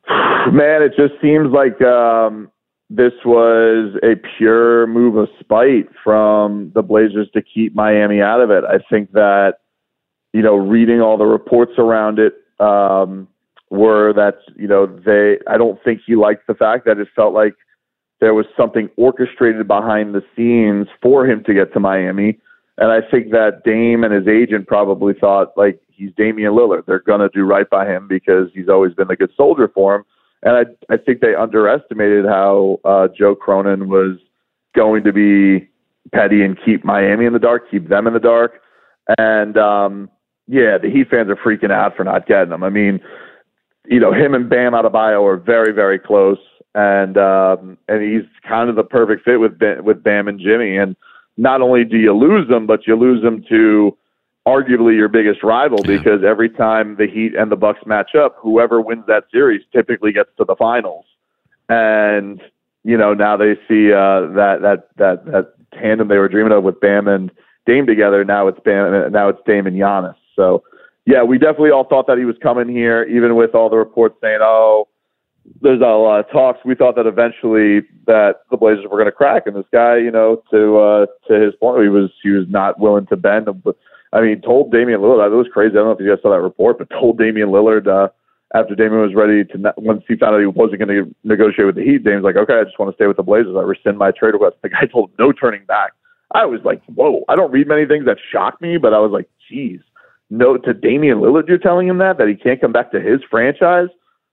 Man, 0.09 0.83
it 0.83 0.95
just 0.97 1.21
seems 1.21 1.53
like 1.53 1.81
um, 1.83 2.51
this 2.89 3.13
was 3.25 3.95
a 4.03 4.17
pure 4.39 4.87
move 4.87 5.17
of 5.17 5.29
spite 5.39 5.91
from 6.03 6.73
the 6.75 6.83
Blazers 6.83 7.29
to 7.35 7.43
keep 7.43 7.75
Miami 7.75 8.23
out 8.23 8.41
of 8.41 8.51
it. 8.51 8.65
I 8.65 8.79
think 8.91 9.13
that 9.13 9.59
you 10.33 10.43
know, 10.43 10.57
reading 10.57 11.01
all 11.01 11.19
the 11.19 11.27
reports 11.27 11.73
around 11.79 12.19
it. 12.19 12.35
Um, 12.61 13.29
were 13.71 14.13
that 14.15 14.39
you 14.57 14.67
know 14.67 14.87
they 14.87 15.39
I 15.47 15.59
don't 15.59 15.83
think 15.83 16.01
he 16.07 16.17
liked 16.17 16.47
the 16.47 16.55
fact 16.55 16.87
that 16.87 16.99
it 16.99 17.09
felt 17.15 17.35
like 17.35 17.55
there 18.21 18.35
was 18.35 18.47
something 18.57 18.89
orchestrated 18.97 19.69
behind 19.69 20.15
the 20.15 20.23
scenes 20.35 20.89
for 21.01 21.27
him 21.27 21.45
to 21.45 21.55
get 21.55 21.73
to 21.73 21.81
Miami. 21.81 22.39
And 22.77 22.91
I 22.91 23.01
think 23.09 23.31
that 23.31 23.63
Dame 23.65 24.05
and 24.05 24.13
his 24.13 24.27
agent 24.27 24.67
probably 24.67 25.15
thought 25.15 25.57
like 25.57 25.81
he's 25.89 26.11
Damian 26.17 26.53
Lillard. 26.53 26.87
They're 26.87 27.01
gonna 27.01 27.29
do 27.29 27.45
right 27.45 27.69
by 27.69 27.87
him 27.87 28.09
because 28.09 28.49
he's 28.55 28.69
always 28.69 28.95
been 28.95 29.11
a 29.11 29.17
good 29.17 29.33
soldier 29.37 29.71
for 29.73 29.97
him. 29.97 30.05
And 30.43 30.57
I 30.57 30.95
I 30.95 30.97
think 30.97 31.21
they 31.21 31.35
underestimated 31.35 32.25
how 32.25 32.81
uh, 32.85 33.09
Joe 33.17 33.35
Cronin 33.35 33.89
was 33.89 34.19
going 34.75 35.05
to 35.05 35.13
be 35.13 35.69
petty 36.13 36.43
and 36.43 36.57
keep 36.65 36.85
Miami 36.85 37.27
in 37.27 37.33
the 37.33 37.39
dark, 37.39 37.71
keep 37.71 37.89
them 37.89 38.07
in 38.07 38.15
the 38.15 38.21
dark. 38.21 38.61
And 39.19 39.57
um 39.59 40.11
yeah, 40.49 40.79
the 40.79 40.91
Heat 40.91 41.11
fans 41.11 41.29
are 41.29 41.37
freaking 41.37 41.71
out 41.71 41.95
for 41.95 42.05
not 42.05 42.27
getting 42.27 42.49
them. 42.49 42.65
I 42.65 42.71
mean, 42.71 43.01
you 43.89 44.01
know, 44.01 44.13
him 44.13 44.35
and 44.35 44.49
Bam 44.49 44.73
Adebayo 44.73 45.23
are 45.25 45.37
very, 45.37 45.73
very 45.73 45.99
close, 45.99 46.39
and 46.75 47.17
um, 47.17 47.79
and 47.89 48.03
he's 48.03 48.29
kind 48.47 48.69
of 48.71 48.77
the 48.77 48.85
perfect 48.85 49.25
fit 49.25 49.41
with 49.41 49.59
Bam, 49.59 49.85
with 49.85 50.03
Bam 50.03 50.29
and 50.29 50.39
Jimmy. 50.39 50.77
And 50.77 50.95
not 51.37 51.63
only 51.63 51.85
do 51.85 51.97
you 51.97 52.13
lose 52.13 52.49
them, 52.49 52.67
but 52.67 52.87
you 52.87 52.97
lose 52.97 53.23
them 53.23 53.43
to 53.49 53.97
arguably 54.47 54.97
your 54.97 55.09
biggest 55.09 55.43
rival 55.43 55.79
yeah. 55.85 55.99
because 55.99 56.25
every 56.25 56.49
time 56.49 56.97
the 56.97 57.07
Heat 57.07 57.35
and 57.35 57.51
the 57.51 57.57
Bucks 57.57 57.81
match 57.87 58.15
up, 58.15 58.37
whoever 58.41 58.81
wins 58.81 59.05
that 59.07 59.25
series 59.31 59.63
typically 59.73 60.13
gets 60.13 60.31
to 60.39 60.45
the 60.45 60.57
finals. 60.57 61.05
And 61.69 62.41
you 62.85 62.97
know, 62.97 63.15
now 63.15 63.37
they 63.37 63.55
see 63.69 63.93
uh, 63.93 64.33
that 64.35 64.59
that 64.63 64.89
that 64.97 65.25
that 65.27 65.55
tandem 65.73 66.09
they 66.09 66.19
were 66.19 66.29
dreaming 66.29 66.53
of 66.53 66.63
with 66.63 66.81
Bam 66.81 67.09
and 67.09 67.31
Dame 67.67 67.87
together. 67.87 68.25
Now 68.25 68.49
it's 68.49 68.61
Bam. 68.65 69.13
Now 69.13 69.29
it's 69.29 69.41
Dame 69.47 69.67
and 69.67 69.77
Giannis. 69.77 70.15
So 70.37 70.63
yeah, 71.09 71.23
we 71.23 71.39
definitely 71.39 71.71
all 71.71 71.85
thought 71.85 72.07
that 72.09 72.19
he 72.19 72.27
was 72.27 72.37
coming 72.43 72.69
here, 72.69 73.05
even 73.05 73.35
with 73.35 73.55
all 73.55 73.71
the 73.71 73.79
reports 73.79 74.17
saying, 74.21 74.41
"Oh, 74.43 74.89
there's 75.63 75.81
a 75.81 75.85
lot 75.85 76.21
of 76.21 76.31
talks." 76.31 76.59
We 76.67 76.75
thought 76.75 76.97
that 76.97 77.07
eventually 77.07 77.81
that 78.07 78.43
the 78.51 78.59
Blazers 78.59 78.85
were 78.85 78.99
going 78.99 79.07
to 79.07 79.13
crack, 79.13 79.47
and 79.47 79.57
this 79.57 79.65
guy, 79.73 79.97
you 79.97 80.11
know, 80.11 80.43
to 80.51 80.77
uh, 80.77 81.07
to 81.29 81.41
his 81.41 81.55
point, 81.55 81.83
he 81.83 81.89
was 81.89 82.11
he 82.23 82.29
was 82.29 82.45
not 82.51 82.79
willing 82.79 83.07
to 83.07 83.17
bend. 83.17 83.49
But 83.65 83.77
I 84.13 84.21
mean, 84.21 84.43
told 84.43 84.71
Damian 84.71 85.01
Lillard, 85.01 85.33
it 85.33 85.35
was 85.35 85.49
crazy. 85.51 85.71
I 85.71 85.77
don't 85.77 85.87
know 85.87 85.93
if 85.93 86.01
you 86.01 86.11
guys 86.15 86.21
saw 86.21 86.29
that 86.31 86.43
report, 86.43 86.77
but 86.77 86.91
told 86.91 87.17
Damian 87.17 87.49
Lillard 87.49 87.89
uh, 87.89 88.09
after 88.55 88.75
Damian 88.75 89.01
was 89.01 89.15
ready 89.15 89.45
to 89.47 89.73
once 89.79 90.05
he 90.07 90.15
found 90.15 90.35
out 90.35 90.41
he 90.41 90.47
wasn't 90.47 90.81
going 90.81 90.93
to 90.93 91.15
negotiate 91.25 91.65
with 91.65 91.77
the 91.77 91.85
Heat, 91.85 92.05
Damian's 92.05 92.25
like, 92.25 92.37
"Okay, 92.37 92.61
I 92.61 92.65
just 92.65 92.79
want 92.79 92.93
to 92.93 92.97
stay 92.97 93.07
with 93.07 93.17
the 93.17 93.23
Blazers. 93.23 93.57
I 93.57 93.63
rescind 93.63 93.97
my 93.97 94.11
trade 94.11 94.35
request." 94.35 94.57
The 94.61 94.69
guy 94.69 94.85
told 94.85 95.09
him 95.09 95.17
no 95.19 95.33
turning 95.33 95.65
back. 95.65 95.93
I 96.33 96.45
was 96.45 96.61
like, 96.67 96.85
"Whoa!" 96.85 97.25
I 97.31 97.35
don't 97.35 97.51
read 97.51 97.67
many 97.67 97.87
things 97.87 98.05
that 98.05 98.19
shock 98.31 98.61
me, 98.61 98.77
but 98.77 98.93
I 98.93 98.99
was 98.99 99.11
like, 99.11 99.31
"Geez." 99.49 99.81
No 100.31 100.57
to 100.57 100.75
Damian 100.75 101.19
Lillard, 101.19 101.49
you're 101.49 101.59
telling 101.59 101.89
him 101.89 101.99
that 101.99 102.19
that 102.19 102.29
he 102.29 102.35
can't 102.35 102.61
come 102.61 102.73
back 102.73 102.93
to 102.93 103.01
his 103.01 103.21
franchise. 103.31 103.89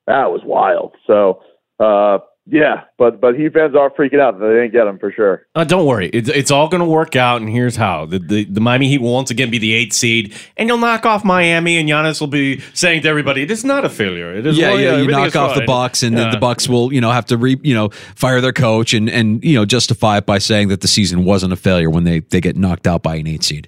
That 0.07 0.31
was 0.31 0.41
wild. 0.43 0.95
So, 1.07 1.41
uh, 1.79 2.19
yeah, 2.47 2.83
but 2.99 3.19
but 3.19 3.33
Heat 3.33 3.53
fans 3.53 3.75
are 3.75 3.89
freaking 3.89 4.19
out. 4.19 4.37
That 4.37 4.45
they 4.45 4.53
didn't 4.53 4.71
get 4.71 4.85
him 4.85 4.99
for 4.99 5.11
sure. 5.11 5.47
Uh, 5.55 5.63
don't 5.63 5.87
worry, 5.87 6.09
it's, 6.09 6.29
it's 6.29 6.51
all 6.51 6.67
going 6.67 6.81
to 6.81 6.87
work 6.87 7.15
out. 7.15 7.41
And 7.41 7.49
here's 7.49 7.75
how: 7.75 8.05
the, 8.05 8.19
the 8.19 8.45
the 8.45 8.61
Miami 8.61 8.87
Heat 8.87 9.01
will 9.01 9.13
once 9.13 9.31
again 9.31 9.49
be 9.49 9.57
the 9.57 9.73
eighth 9.73 9.93
seed, 9.93 10.35
and 10.55 10.69
you'll 10.69 10.77
knock 10.77 11.07
off 11.07 11.25
Miami. 11.25 11.77
And 11.77 11.89
Giannis 11.89 12.19
will 12.19 12.27
be 12.27 12.59
saying 12.75 13.01
to 13.01 13.09
everybody, 13.09 13.41
"It 13.41 13.49
is 13.49 13.65
not 13.65 13.83
a 13.83 13.89
failure. 13.89 14.31
It 14.31 14.45
is 14.45 14.59
yeah, 14.59 14.69
well, 14.69 14.79
yeah." 14.79 14.97
You 14.97 15.07
knock 15.07 15.35
off 15.35 15.53
fine. 15.53 15.61
the 15.61 15.65
Bucks, 15.65 16.03
and 16.03 16.15
yeah. 16.15 16.29
the 16.29 16.37
Bucks 16.37 16.69
will 16.69 16.93
you 16.93 17.01
know 17.01 17.11
have 17.11 17.25
to 17.27 17.37
re 17.37 17.59
you 17.63 17.73
know 17.73 17.89
fire 17.89 18.39
their 18.41 18.53
coach 18.53 18.93
and 18.93 19.09
and 19.09 19.43
you 19.43 19.55
know 19.55 19.65
justify 19.65 20.19
it 20.19 20.27
by 20.27 20.37
saying 20.37 20.67
that 20.67 20.81
the 20.81 20.87
season 20.87 21.25
wasn't 21.25 21.51
a 21.51 21.57
failure 21.57 21.89
when 21.89 22.03
they 22.03 22.19
they 22.19 22.41
get 22.41 22.55
knocked 22.55 22.85
out 22.85 23.01
by 23.01 23.15
an 23.15 23.25
eight 23.25 23.43
seed. 23.43 23.67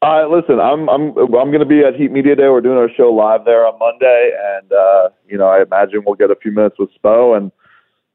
Uh, 0.00 0.28
listen, 0.28 0.60
I'm 0.60 0.88
I'm 0.88 1.16
I'm 1.16 1.50
going 1.50 1.58
to 1.58 1.66
be 1.66 1.80
at 1.80 1.96
Heat 1.96 2.12
Media 2.12 2.36
Day. 2.36 2.48
We're 2.48 2.60
doing 2.60 2.78
our 2.78 2.90
show 2.96 3.10
live 3.10 3.44
there 3.44 3.66
on 3.66 3.78
Monday, 3.80 4.30
and 4.56 4.72
uh, 4.72 5.08
you 5.28 5.36
know 5.36 5.48
I 5.48 5.62
imagine 5.62 6.02
we'll 6.06 6.14
get 6.14 6.30
a 6.30 6.36
few 6.36 6.52
minutes 6.52 6.76
with 6.78 6.90
Spo, 7.02 7.36
and 7.36 7.50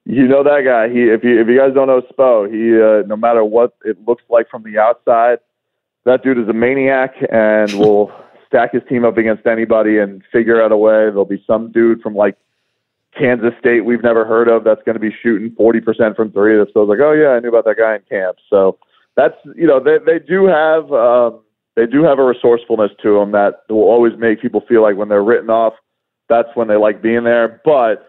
you 0.05 0.25
know 0.25 0.43
that 0.43 0.61
guy. 0.63 0.87
He 0.87 1.11
if 1.11 1.25
you 1.25 1.41
if 1.41 1.47
you 1.49 1.57
guys 1.59 1.73
don't 1.73 1.87
know 1.87 2.01
Spo, 2.01 2.47
he 2.49 2.79
uh, 2.79 3.05
no 3.05 3.17
matter 3.17 3.43
what 3.43 3.75
it 3.83 3.97
looks 4.07 4.23
like 4.29 4.49
from 4.49 4.63
the 4.63 4.79
outside, 4.79 5.39
that 6.05 6.23
dude 6.23 6.37
is 6.37 6.47
a 6.47 6.53
maniac 6.53 7.15
and 7.29 7.73
will 7.77 8.13
stack 8.47 8.71
his 8.71 8.83
team 8.87 9.03
up 9.03 9.17
against 9.17 9.45
anybody 9.45 9.97
and 9.97 10.23
figure 10.31 10.63
out 10.63 10.71
a 10.71 10.77
way. 10.77 11.11
There'll 11.11 11.25
be 11.25 11.43
some 11.45 11.69
dude 11.69 12.01
from 12.01 12.15
like 12.15 12.37
Kansas 13.19 13.53
State 13.59 13.83
we've 13.83 14.03
never 14.03 14.23
heard 14.23 14.47
of 14.47 14.63
that's 14.63 14.81
going 14.85 14.95
to 14.95 15.01
be 15.01 15.11
shooting 15.21 15.51
40% 15.59 16.15
from 16.15 16.31
three. 16.31 16.57
That's 16.57 16.71
like, 16.75 16.99
oh 17.01 17.11
yeah, 17.11 17.35
I 17.35 17.41
knew 17.41 17.49
about 17.49 17.65
that 17.65 17.77
guy 17.77 17.95
in 17.95 18.01
camp. 18.07 18.37
So 18.49 18.77
that's 19.17 19.35
you 19.53 19.67
know 19.67 19.83
they 19.83 19.97
they 19.97 20.19
do 20.25 20.45
have. 20.45 20.89
Um, 20.93 21.42
they 21.75 21.85
do 21.85 22.03
have 22.03 22.19
a 22.19 22.25
resourcefulness 22.25 22.91
to 23.01 23.19
them 23.19 23.31
that 23.31 23.61
will 23.69 23.89
always 23.89 24.13
make 24.17 24.41
people 24.41 24.61
feel 24.67 24.81
like 24.81 24.95
when 24.95 25.09
they're 25.09 25.23
written 25.23 25.49
off, 25.49 25.73
that's 26.29 26.49
when 26.55 26.67
they 26.67 26.75
like 26.75 27.01
being 27.01 27.23
there. 27.23 27.61
But 27.65 28.05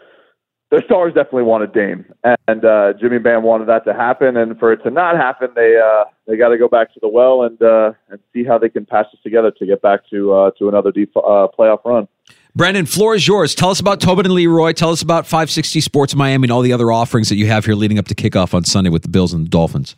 their 0.70 0.83
stars 0.85 1.14
definitely 1.14 1.44
wanted 1.44 1.72
Dame, 1.72 2.05
and 2.48 2.64
uh, 2.64 2.94
Jimmy 3.00 3.18
Bam 3.18 3.42
wanted 3.42 3.68
that 3.68 3.85
to 3.85 3.94
happen. 3.94 4.37
And 4.37 4.59
for 4.59 4.72
it 4.72 4.83
to 4.83 4.90
not 4.90 5.16
happen, 5.16 5.48
they 5.55 5.77
uh, 5.77 6.05
they 6.27 6.37
got 6.37 6.48
to 6.48 6.59
go 6.59 6.68
back 6.68 6.92
to 6.94 7.00
the 7.00 7.09
well 7.09 7.42
and 7.42 7.61
uh, 7.62 7.92
and 8.09 8.18
see 8.33 8.44
how 8.44 8.59
they 8.59 8.68
can 8.68 8.85
patch 8.85 9.07
this 9.12 9.20
together 9.22 9.50
to 9.53 9.66
get 9.66 9.83
back 9.83 10.00
to 10.11 10.33
uh, 10.33 10.50
to 10.59 10.68
another 10.68 10.90
deep 10.90 11.16
uh, 11.16 11.48
playoff 11.57 11.85
run. 11.85 12.09
Brandon, 12.57 12.87
floor 12.87 13.14
is 13.14 13.27
yours. 13.27 13.55
Tell 13.55 13.70
us 13.70 13.81
about 13.81 14.00
Tobin 14.00 14.27
and 14.27 14.35
Leroy. 14.35 14.72
Tell 14.72 14.90
us 14.90 15.03
about 15.03 15.27
560 15.27 15.81
Sports 15.81 16.14
Miami 16.14 16.46
and 16.46 16.53
all 16.53 16.62
the 16.62 16.72
other 16.72 16.92
offerings 16.92 17.29
that 17.29 17.37
you 17.37 17.46
have 17.46 17.64
here 17.64 17.74
leading 17.74 17.98
up 17.98 18.07
to 18.07 18.14
kickoff 18.14 18.55
on 18.55 18.64
Sunday 18.64 18.90
with 18.90 19.03
the 19.03 19.09
Bills 19.09 19.33
and 19.33 19.46
the 19.46 19.50
Dolphins. 19.50 19.96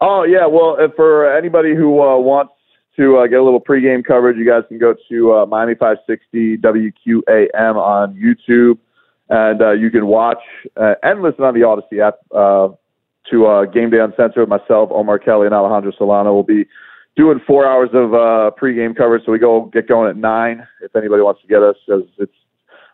Oh 0.00 0.24
yeah, 0.24 0.46
well, 0.46 0.76
for 0.96 1.36
anybody 1.36 1.74
who 1.74 2.02
uh, 2.02 2.18
wants 2.18 2.52
to 2.96 3.18
uh, 3.18 3.26
get 3.26 3.38
a 3.38 3.42
little 3.42 3.60
pregame 3.60 4.04
coverage, 4.04 4.36
you 4.36 4.46
guys 4.46 4.62
can 4.68 4.78
go 4.78 4.94
to 5.08 5.32
uh, 5.32 5.46
Miami 5.46 5.74
560 5.74 6.58
WQAM 6.58 7.76
on 7.76 8.14
YouTube, 8.14 8.78
and 9.28 9.62
uh, 9.62 9.72
you 9.72 9.90
can 9.90 10.06
watch 10.06 10.42
uh, 10.76 10.94
and 11.02 11.22
listen 11.22 11.44
on 11.44 11.54
the 11.54 11.60
Audacy 11.60 12.06
app 12.06 12.18
uh, 12.34 12.68
to 13.30 13.46
uh, 13.46 13.64
Game 13.64 13.90
Day 13.90 13.98
Uncensored 14.00 14.48
myself, 14.48 14.90
Omar 14.92 15.18
Kelly, 15.18 15.46
and 15.46 15.54
Alejandro 15.54 15.92
Solano. 15.96 16.34
We'll 16.34 16.42
be 16.42 16.66
doing 17.16 17.40
four 17.46 17.66
hours 17.66 17.90
of 17.94 18.12
uh, 18.12 18.50
pregame 18.60 18.96
coverage, 18.96 19.24
so 19.24 19.32
we 19.32 19.38
go 19.38 19.70
get 19.72 19.88
going 19.88 20.10
at 20.10 20.16
nine. 20.16 20.66
If 20.82 20.94
anybody 20.94 21.22
wants 21.22 21.40
to 21.42 21.46
get 21.46 21.62
us, 21.62 21.76
it's 21.88 22.32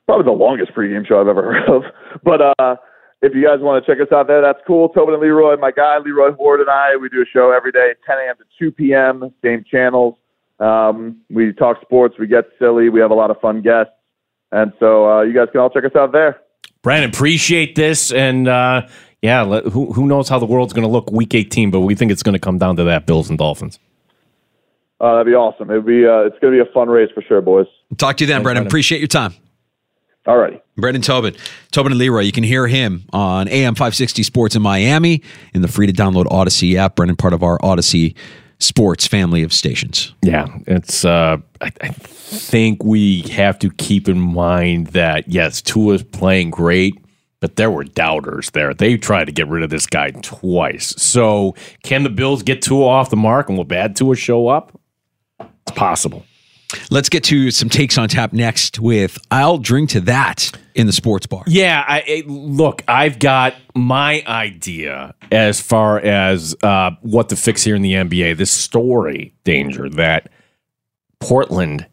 probably 0.07 0.25
the 0.25 0.33
longest 0.33 0.73
pregame 0.73 1.07
show 1.07 1.21
I've 1.21 1.29
ever 1.29 1.43
heard 1.43 1.69
of. 1.69 1.83
But 2.25 2.41
uh, 2.59 2.77
if 3.23 3.35
you 3.35 3.45
guys 3.45 3.59
want 3.61 3.85
to 3.85 3.91
check 3.91 4.01
us 4.01 4.13
out 4.13 4.29
there, 4.29 4.41
that's 4.41 4.61
cool. 4.67 4.89
Tobin 4.91 5.15
and 5.15 5.23
Leroy, 5.23 5.57
my 5.57 5.71
guy 5.71 5.99
Leroy 5.99 6.31
Ward 6.39 6.61
and 6.61 6.71
I, 6.71 6.97
we 6.97 7.09
do 7.09 7.23
a 7.23 7.27
show 7.27 7.51
every 7.51 7.73
day, 7.73 7.95
10 8.07 8.17
a.m. 8.19 8.37
to 8.37 8.45
2 8.59 8.73
p.m. 8.73 9.35
Same 9.43 9.65
channels. 9.69 10.15
Um, 10.61 11.21
we 11.31 11.53
talk 11.53 11.81
sports, 11.81 12.17
we 12.19 12.27
get 12.27 12.45
silly, 12.59 12.89
we 12.89 13.01
have 13.01 13.11
a 13.11 13.15
lot 13.15 13.31
of 13.31 13.41
fun 13.41 13.63
guests, 13.63 13.93
and 14.51 14.73
so 14.81 15.09
uh, 15.09 15.23
you 15.23 15.33
guys 15.33 15.47
can 15.53 15.61
all 15.61 15.71
check 15.71 15.85
us 15.85 15.95
out 15.97 16.11
there. 16.13 16.41
Brandon, 16.83 17.11
appreciate 17.11 17.77
this, 17.77 18.11
and 18.11 18.49
uh, 18.49 18.87
yeah, 19.23 19.43
let, 19.43 19.65
who 19.67 19.93
who 19.93 20.07
knows 20.07 20.29
how 20.29 20.39
the 20.39 20.47
world's 20.47 20.73
going 20.73 20.87
to 20.87 20.91
look 20.91 21.13
week 21.13 21.35
18, 21.35 21.71
but 21.71 21.81
we 21.81 21.95
think 21.95 22.11
it's 22.11 22.25
going 22.25 22.33
to 22.33 22.41
come 22.41 22.59
down 22.59 22.77
to 22.77 22.85
that 22.85 23.07
Bills 23.07 23.29
and 23.29 23.39
Dolphins. 23.39 23.79
Uh, 25.01 25.13
that'd 25.13 25.27
be 25.27 25.35
awesome. 25.35 25.71
It'd 25.71 25.87
be 25.87 26.05
uh, 26.05 26.27
it's 26.27 26.39
going 26.41 26.57
to 26.57 26.65
be 26.65 26.69
a 26.69 26.73
fun 26.73 26.89
race 26.89 27.11
for 27.15 27.23
sure, 27.23 27.41
boys. 27.41 27.67
Talk 27.97 28.17
to 28.17 28.25
you 28.25 28.27
then, 28.27 28.39
Thanks, 28.39 28.45
Brandon. 28.45 28.45
Brandon. 28.45 28.67
Appreciate 28.67 28.99
your 28.99 29.09
time. 29.09 29.35
All 30.29 30.37
righty. 30.37 30.61
Brendan 30.77 31.01
Tobin. 31.01 31.35
Tobin 31.73 31.91
and 31.91 31.99
Leroy. 31.99 32.21
You 32.21 32.33
can 32.33 32.45
hear 32.45 32.67
him 32.67 33.05
on 33.15 33.49
AM 33.49 33.75
560 33.75 34.23
Sports 34.23 34.55
in 34.55 34.61
Miami 34.61 35.23
in 35.55 35.63
the 35.63 35.69
free 35.69 35.87
to 35.87 35.93
download 35.93 36.27
Audacy 36.27 36.75
app. 36.75 36.97
Brendan, 36.97 37.17
part 37.17 37.33
of 37.33 37.43
our 37.43 37.59
Audacy 37.61 38.15
Sports 38.59 39.07
family 39.07 39.43
of 39.43 39.55
stations. 39.55 40.13
Yeah, 40.21 40.47
it's. 40.67 41.03
Uh, 41.03 41.39
I, 41.63 41.73
I 41.81 41.89
think 41.89 42.85
we 42.85 43.23
have 43.23 43.59
to 43.61 43.71
keep 43.71 44.07
in 44.07 44.21
mind 44.21 44.89
that 44.89 45.29
yes, 45.29 45.63
Tua 45.63 45.95
is 45.95 46.03
playing 46.03 46.51
great, 46.51 47.03
but 47.41 47.57
there 47.57 47.71
were 47.71 47.85
doubters 47.85 48.51
there. 48.51 48.75
They 48.75 48.99
tried 48.99 49.27
to 49.27 49.33
get 49.33 49.49
rid 49.49 49.63
of 49.63 49.71
this 49.71 49.87
guy 49.87 50.11
twice. 50.11 50.89
So, 51.01 51.55
can 51.85 52.03
the 52.03 52.11
Bills 52.11 52.43
get 52.43 52.61
Tua 52.61 52.85
off 52.85 53.09
the 53.09 53.17
mark 53.17 53.49
and 53.49 53.57
will 53.57 53.65
bad 53.65 53.97
Tua 53.97 54.15
show 54.15 54.49
up? 54.49 54.79
It's 55.41 55.75
possible. 55.75 56.27
Let's 56.91 57.09
get 57.09 57.25
to 57.25 57.51
some 57.51 57.69
takes 57.69 57.97
on 57.97 58.09
tap 58.09 58.33
next 58.33 58.79
with 58.79 59.19
I'll 59.31 59.59
drink 59.59 59.91
to 59.91 60.01
that 60.03 60.51
in 60.75 60.87
the 60.87 60.93
sports 60.93 61.27
bar. 61.27 61.43
Yeah, 61.47 61.83
I, 61.87 62.01
I- 62.07 62.23
look, 62.27 62.83
I've 62.87 63.19
got 63.19 63.55
my 63.75 64.23
idea 64.27 65.15
as 65.33 65.61
far 65.61 65.99
as 65.99 66.55
uh, 66.63 66.91
what 67.01 67.31
to 67.31 67.37
fix 67.37 67.65
here 67.65 67.75
in 67.75 67.83
the 67.83 67.95
NBA. 67.95 68.37
This 68.37 68.51
story, 68.51 69.33
danger 69.45 69.89
that 69.91 70.31
Portland 71.21 71.87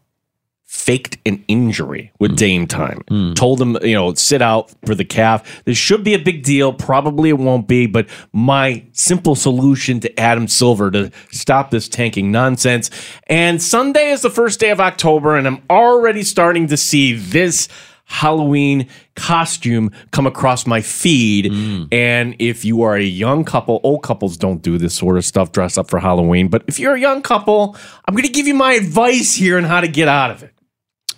faked 0.66 1.16
an 1.24 1.44
injury 1.46 2.12
with 2.18 2.32
hmm. 2.32 2.36
Dame 2.36 2.66
time. 2.66 3.00
Hmm. 3.08 3.34
Told 3.34 3.60
him, 3.60 3.78
you 3.82 3.94
know, 3.94 4.12
sit 4.14 4.42
out 4.42 4.72
for 4.84 4.94
the 4.94 5.04
calf. 5.04 5.62
This 5.64 5.78
should 5.78 6.02
be 6.02 6.12
a 6.12 6.18
big 6.18 6.42
deal. 6.42 6.72
Probably 6.72 7.30
it 7.30 7.38
won't 7.38 7.68
be, 7.68 7.86
but 7.86 8.08
my 8.32 8.84
simple 8.92 9.36
solution 9.36 10.00
to 10.00 10.20
Adam 10.20 10.48
Silver 10.48 10.90
to 10.90 11.10
stop 11.30 11.70
this 11.70 11.88
tanking 11.88 12.32
nonsense. 12.32 12.90
And 13.28 13.62
Sunday 13.62 14.10
is 14.10 14.22
the 14.22 14.30
first 14.30 14.58
day 14.58 14.70
of 14.70 14.80
October, 14.80 15.36
and 15.36 15.46
I'm 15.46 15.62
already 15.70 16.24
starting 16.24 16.66
to 16.68 16.76
see 16.76 17.14
this 17.14 17.68
Halloween 18.06 18.88
costume 19.14 19.90
come 20.10 20.26
across 20.26 20.66
my 20.66 20.80
feed. 20.80 21.52
Hmm. 21.52 21.84
And 21.92 22.34
if 22.40 22.64
you 22.64 22.82
are 22.82 22.96
a 22.96 23.02
young 23.02 23.44
couple, 23.44 23.80
old 23.82 24.02
couples 24.02 24.36
don't 24.36 24.62
do 24.62 24.78
this 24.78 24.94
sort 24.94 25.16
of 25.16 25.24
stuff, 25.24 25.52
dress 25.52 25.78
up 25.78 25.90
for 25.90 26.00
Halloween. 26.00 26.48
But 26.48 26.64
if 26.66 26.78
you're 26.78 26.94
a 26.94 27.00
young 27.00 27.22
couple, 27.22 27.76
I'm 28.04 28.14
going 28.14 28.26
to 28.26 28.32
give 28.32 28.46
you 28.46 28.54
my 28.54 28.72
advice 28.72 29.34
here 29.34 29.58
on 29.58 29.64
how 29.64 29.80
to 29.80 29.88
get 29.88 30.08
out 30.08 30.30
of 30.30 30.42
it. 30.42 30.52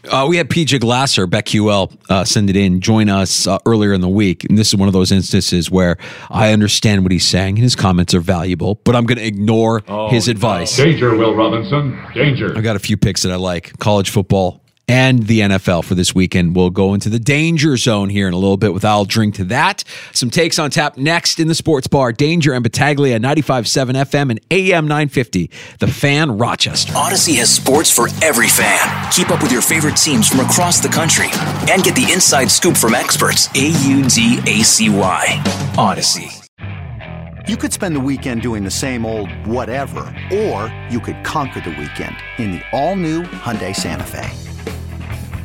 Uh, 0.04 0.26
we 0.28 0.36
had 0.36 0.48
PJ 0.48 0.80
Glasser, 0.80 1.26
BetQL, 1.26 1.96
uh, 2.08 2.24
send 2.24 2.48
it 2.50 2.56
in, 2.56 2.80
join 2.80 3.08
us 3.08 3.46
uh, 3.46 3.58
earlier 3.66 3.92
in 3.92 4.00
the 4.00 4.08
week. 4.08 4.44
And 4.44 4.56
this 4.56 4.68
is 4.68 4.76
one 4.76 4.88
of 4.88 4.92
those 4.92 5.10
instances 5.12 5.70
where 5.70 5.96
I 6.30 6.52
understand 6.52 7.02
what 7.02 7.12
he's 7.12 7.26
saying 7.26 7.56
and 7.56 7.62
his 7.62 7.74
comments 7.74 8.14
are 8.14 8.20
valuable, 8.20 8.76
but 8.84 8.94
I'm 8.94 9.04
going 9.04 9.18
to 9.18 9.26
ignore 9.26 9.82
his 10.10 10.28
advice. 10.28 10.76
Danger, 10.76 11.16
Will 11.16 11.34
Robinson. 11.34 11.98
Danger. 12.14 12.56
I 12.56 12.60
got 12.60 12.76
a 12.76 12.80
few 12.80 12.96
picks 12.96 13.22
that 13.22 13.32
I 13.32 13.36
like 13.36 13.78
college 13.78 14.10
football 14.10 14.62
and 14.88 15.24
the 15.24 15.40
NFL 15.40 15.84
for 15.84 15.94
this 15.94 16.14
weekend. 16.14 16.56
We'll 16.56 16.70
go 16.70 16.94
into 16.94 17.08
the 17.10 17.18
danger 17.18 17.76
zone 17.76 18.08
here 18.08 18.26
in 18.26 18.32
a 18.32 18.38
little 18.38 18.56
bit 18.56 18.72
with 18.72 18.84
I'll 18.84 19.04
drink 19.04 19.34
to 19.36 19.44
that. 19.44 19.84
Some 20.12 20.30
takes 20.30 20.58
on 20.58 20.70
tap 20.70 20.96
next 20.96 21.38
in 21.38 21.46
the 21.46 21.54
sports 21.54 21.86
bar. 21.86 22.12
Danger 22.12 22.54
and 22.54 22.62
Battaglia 22.62 23.20
95.7 23.20 23.92
FM 23.92 24.30
and 24.30 24.40
AM 24.50 24.88
950. 24.88 25.50
The 25.78 25.86
Fan 25.86 26.38
Rochester. 26.38 26.92
Audacy 26.94 27.36
has 27.36 27.54
sports 27.54 27.90
for 27.90 28.08
every 28.22 28.48
fan. 28.48 29.12
Keep 29.12 29.30
up 29.30 29.42
with 29.42 29.52
your 29.52 29.62
favorite 29.62 29.96
teams 29.96 30.28
from 30.28 30.40
across 30.40 30.80
the 30.80 30.88
country 30.88 31.28
and 31.70 31.82
get 31.82 31.94
the 31.94 32.10
inside 32.12 32.50
scoop 32.50 32.76
from 32.76 32.94
experts. 32.94 33.48
A 33.54 33.68
U 33.88 34.08
D 34.08 34.40
A 34.46 34.62
C 34.62 34.88
Y. 34.88 35.42
Audacy. 35.76 36.34
You 37.48 37.56
could 37.56 37.72
spend 37.72 37.96
the 37.96 38.00
weekend 38.00 38.42
doing 38.42 38.62
the 38.62 38.70
same 38.70 39.06
old 39.06 39.30
whatever, 39.46 40.14
or 40.30 40.72
you 40.90 41.00
could 41.00 41.24
conquer 41.24 41.60
the 41.60 41.70
weekend 41.70 42.14
in 42.36 42.52
the 42.52 42.62
all-new 42.72 43.22
Hyundai 43.22 43.74
Santa 43.74 44.04
Fe. 44.04 44.47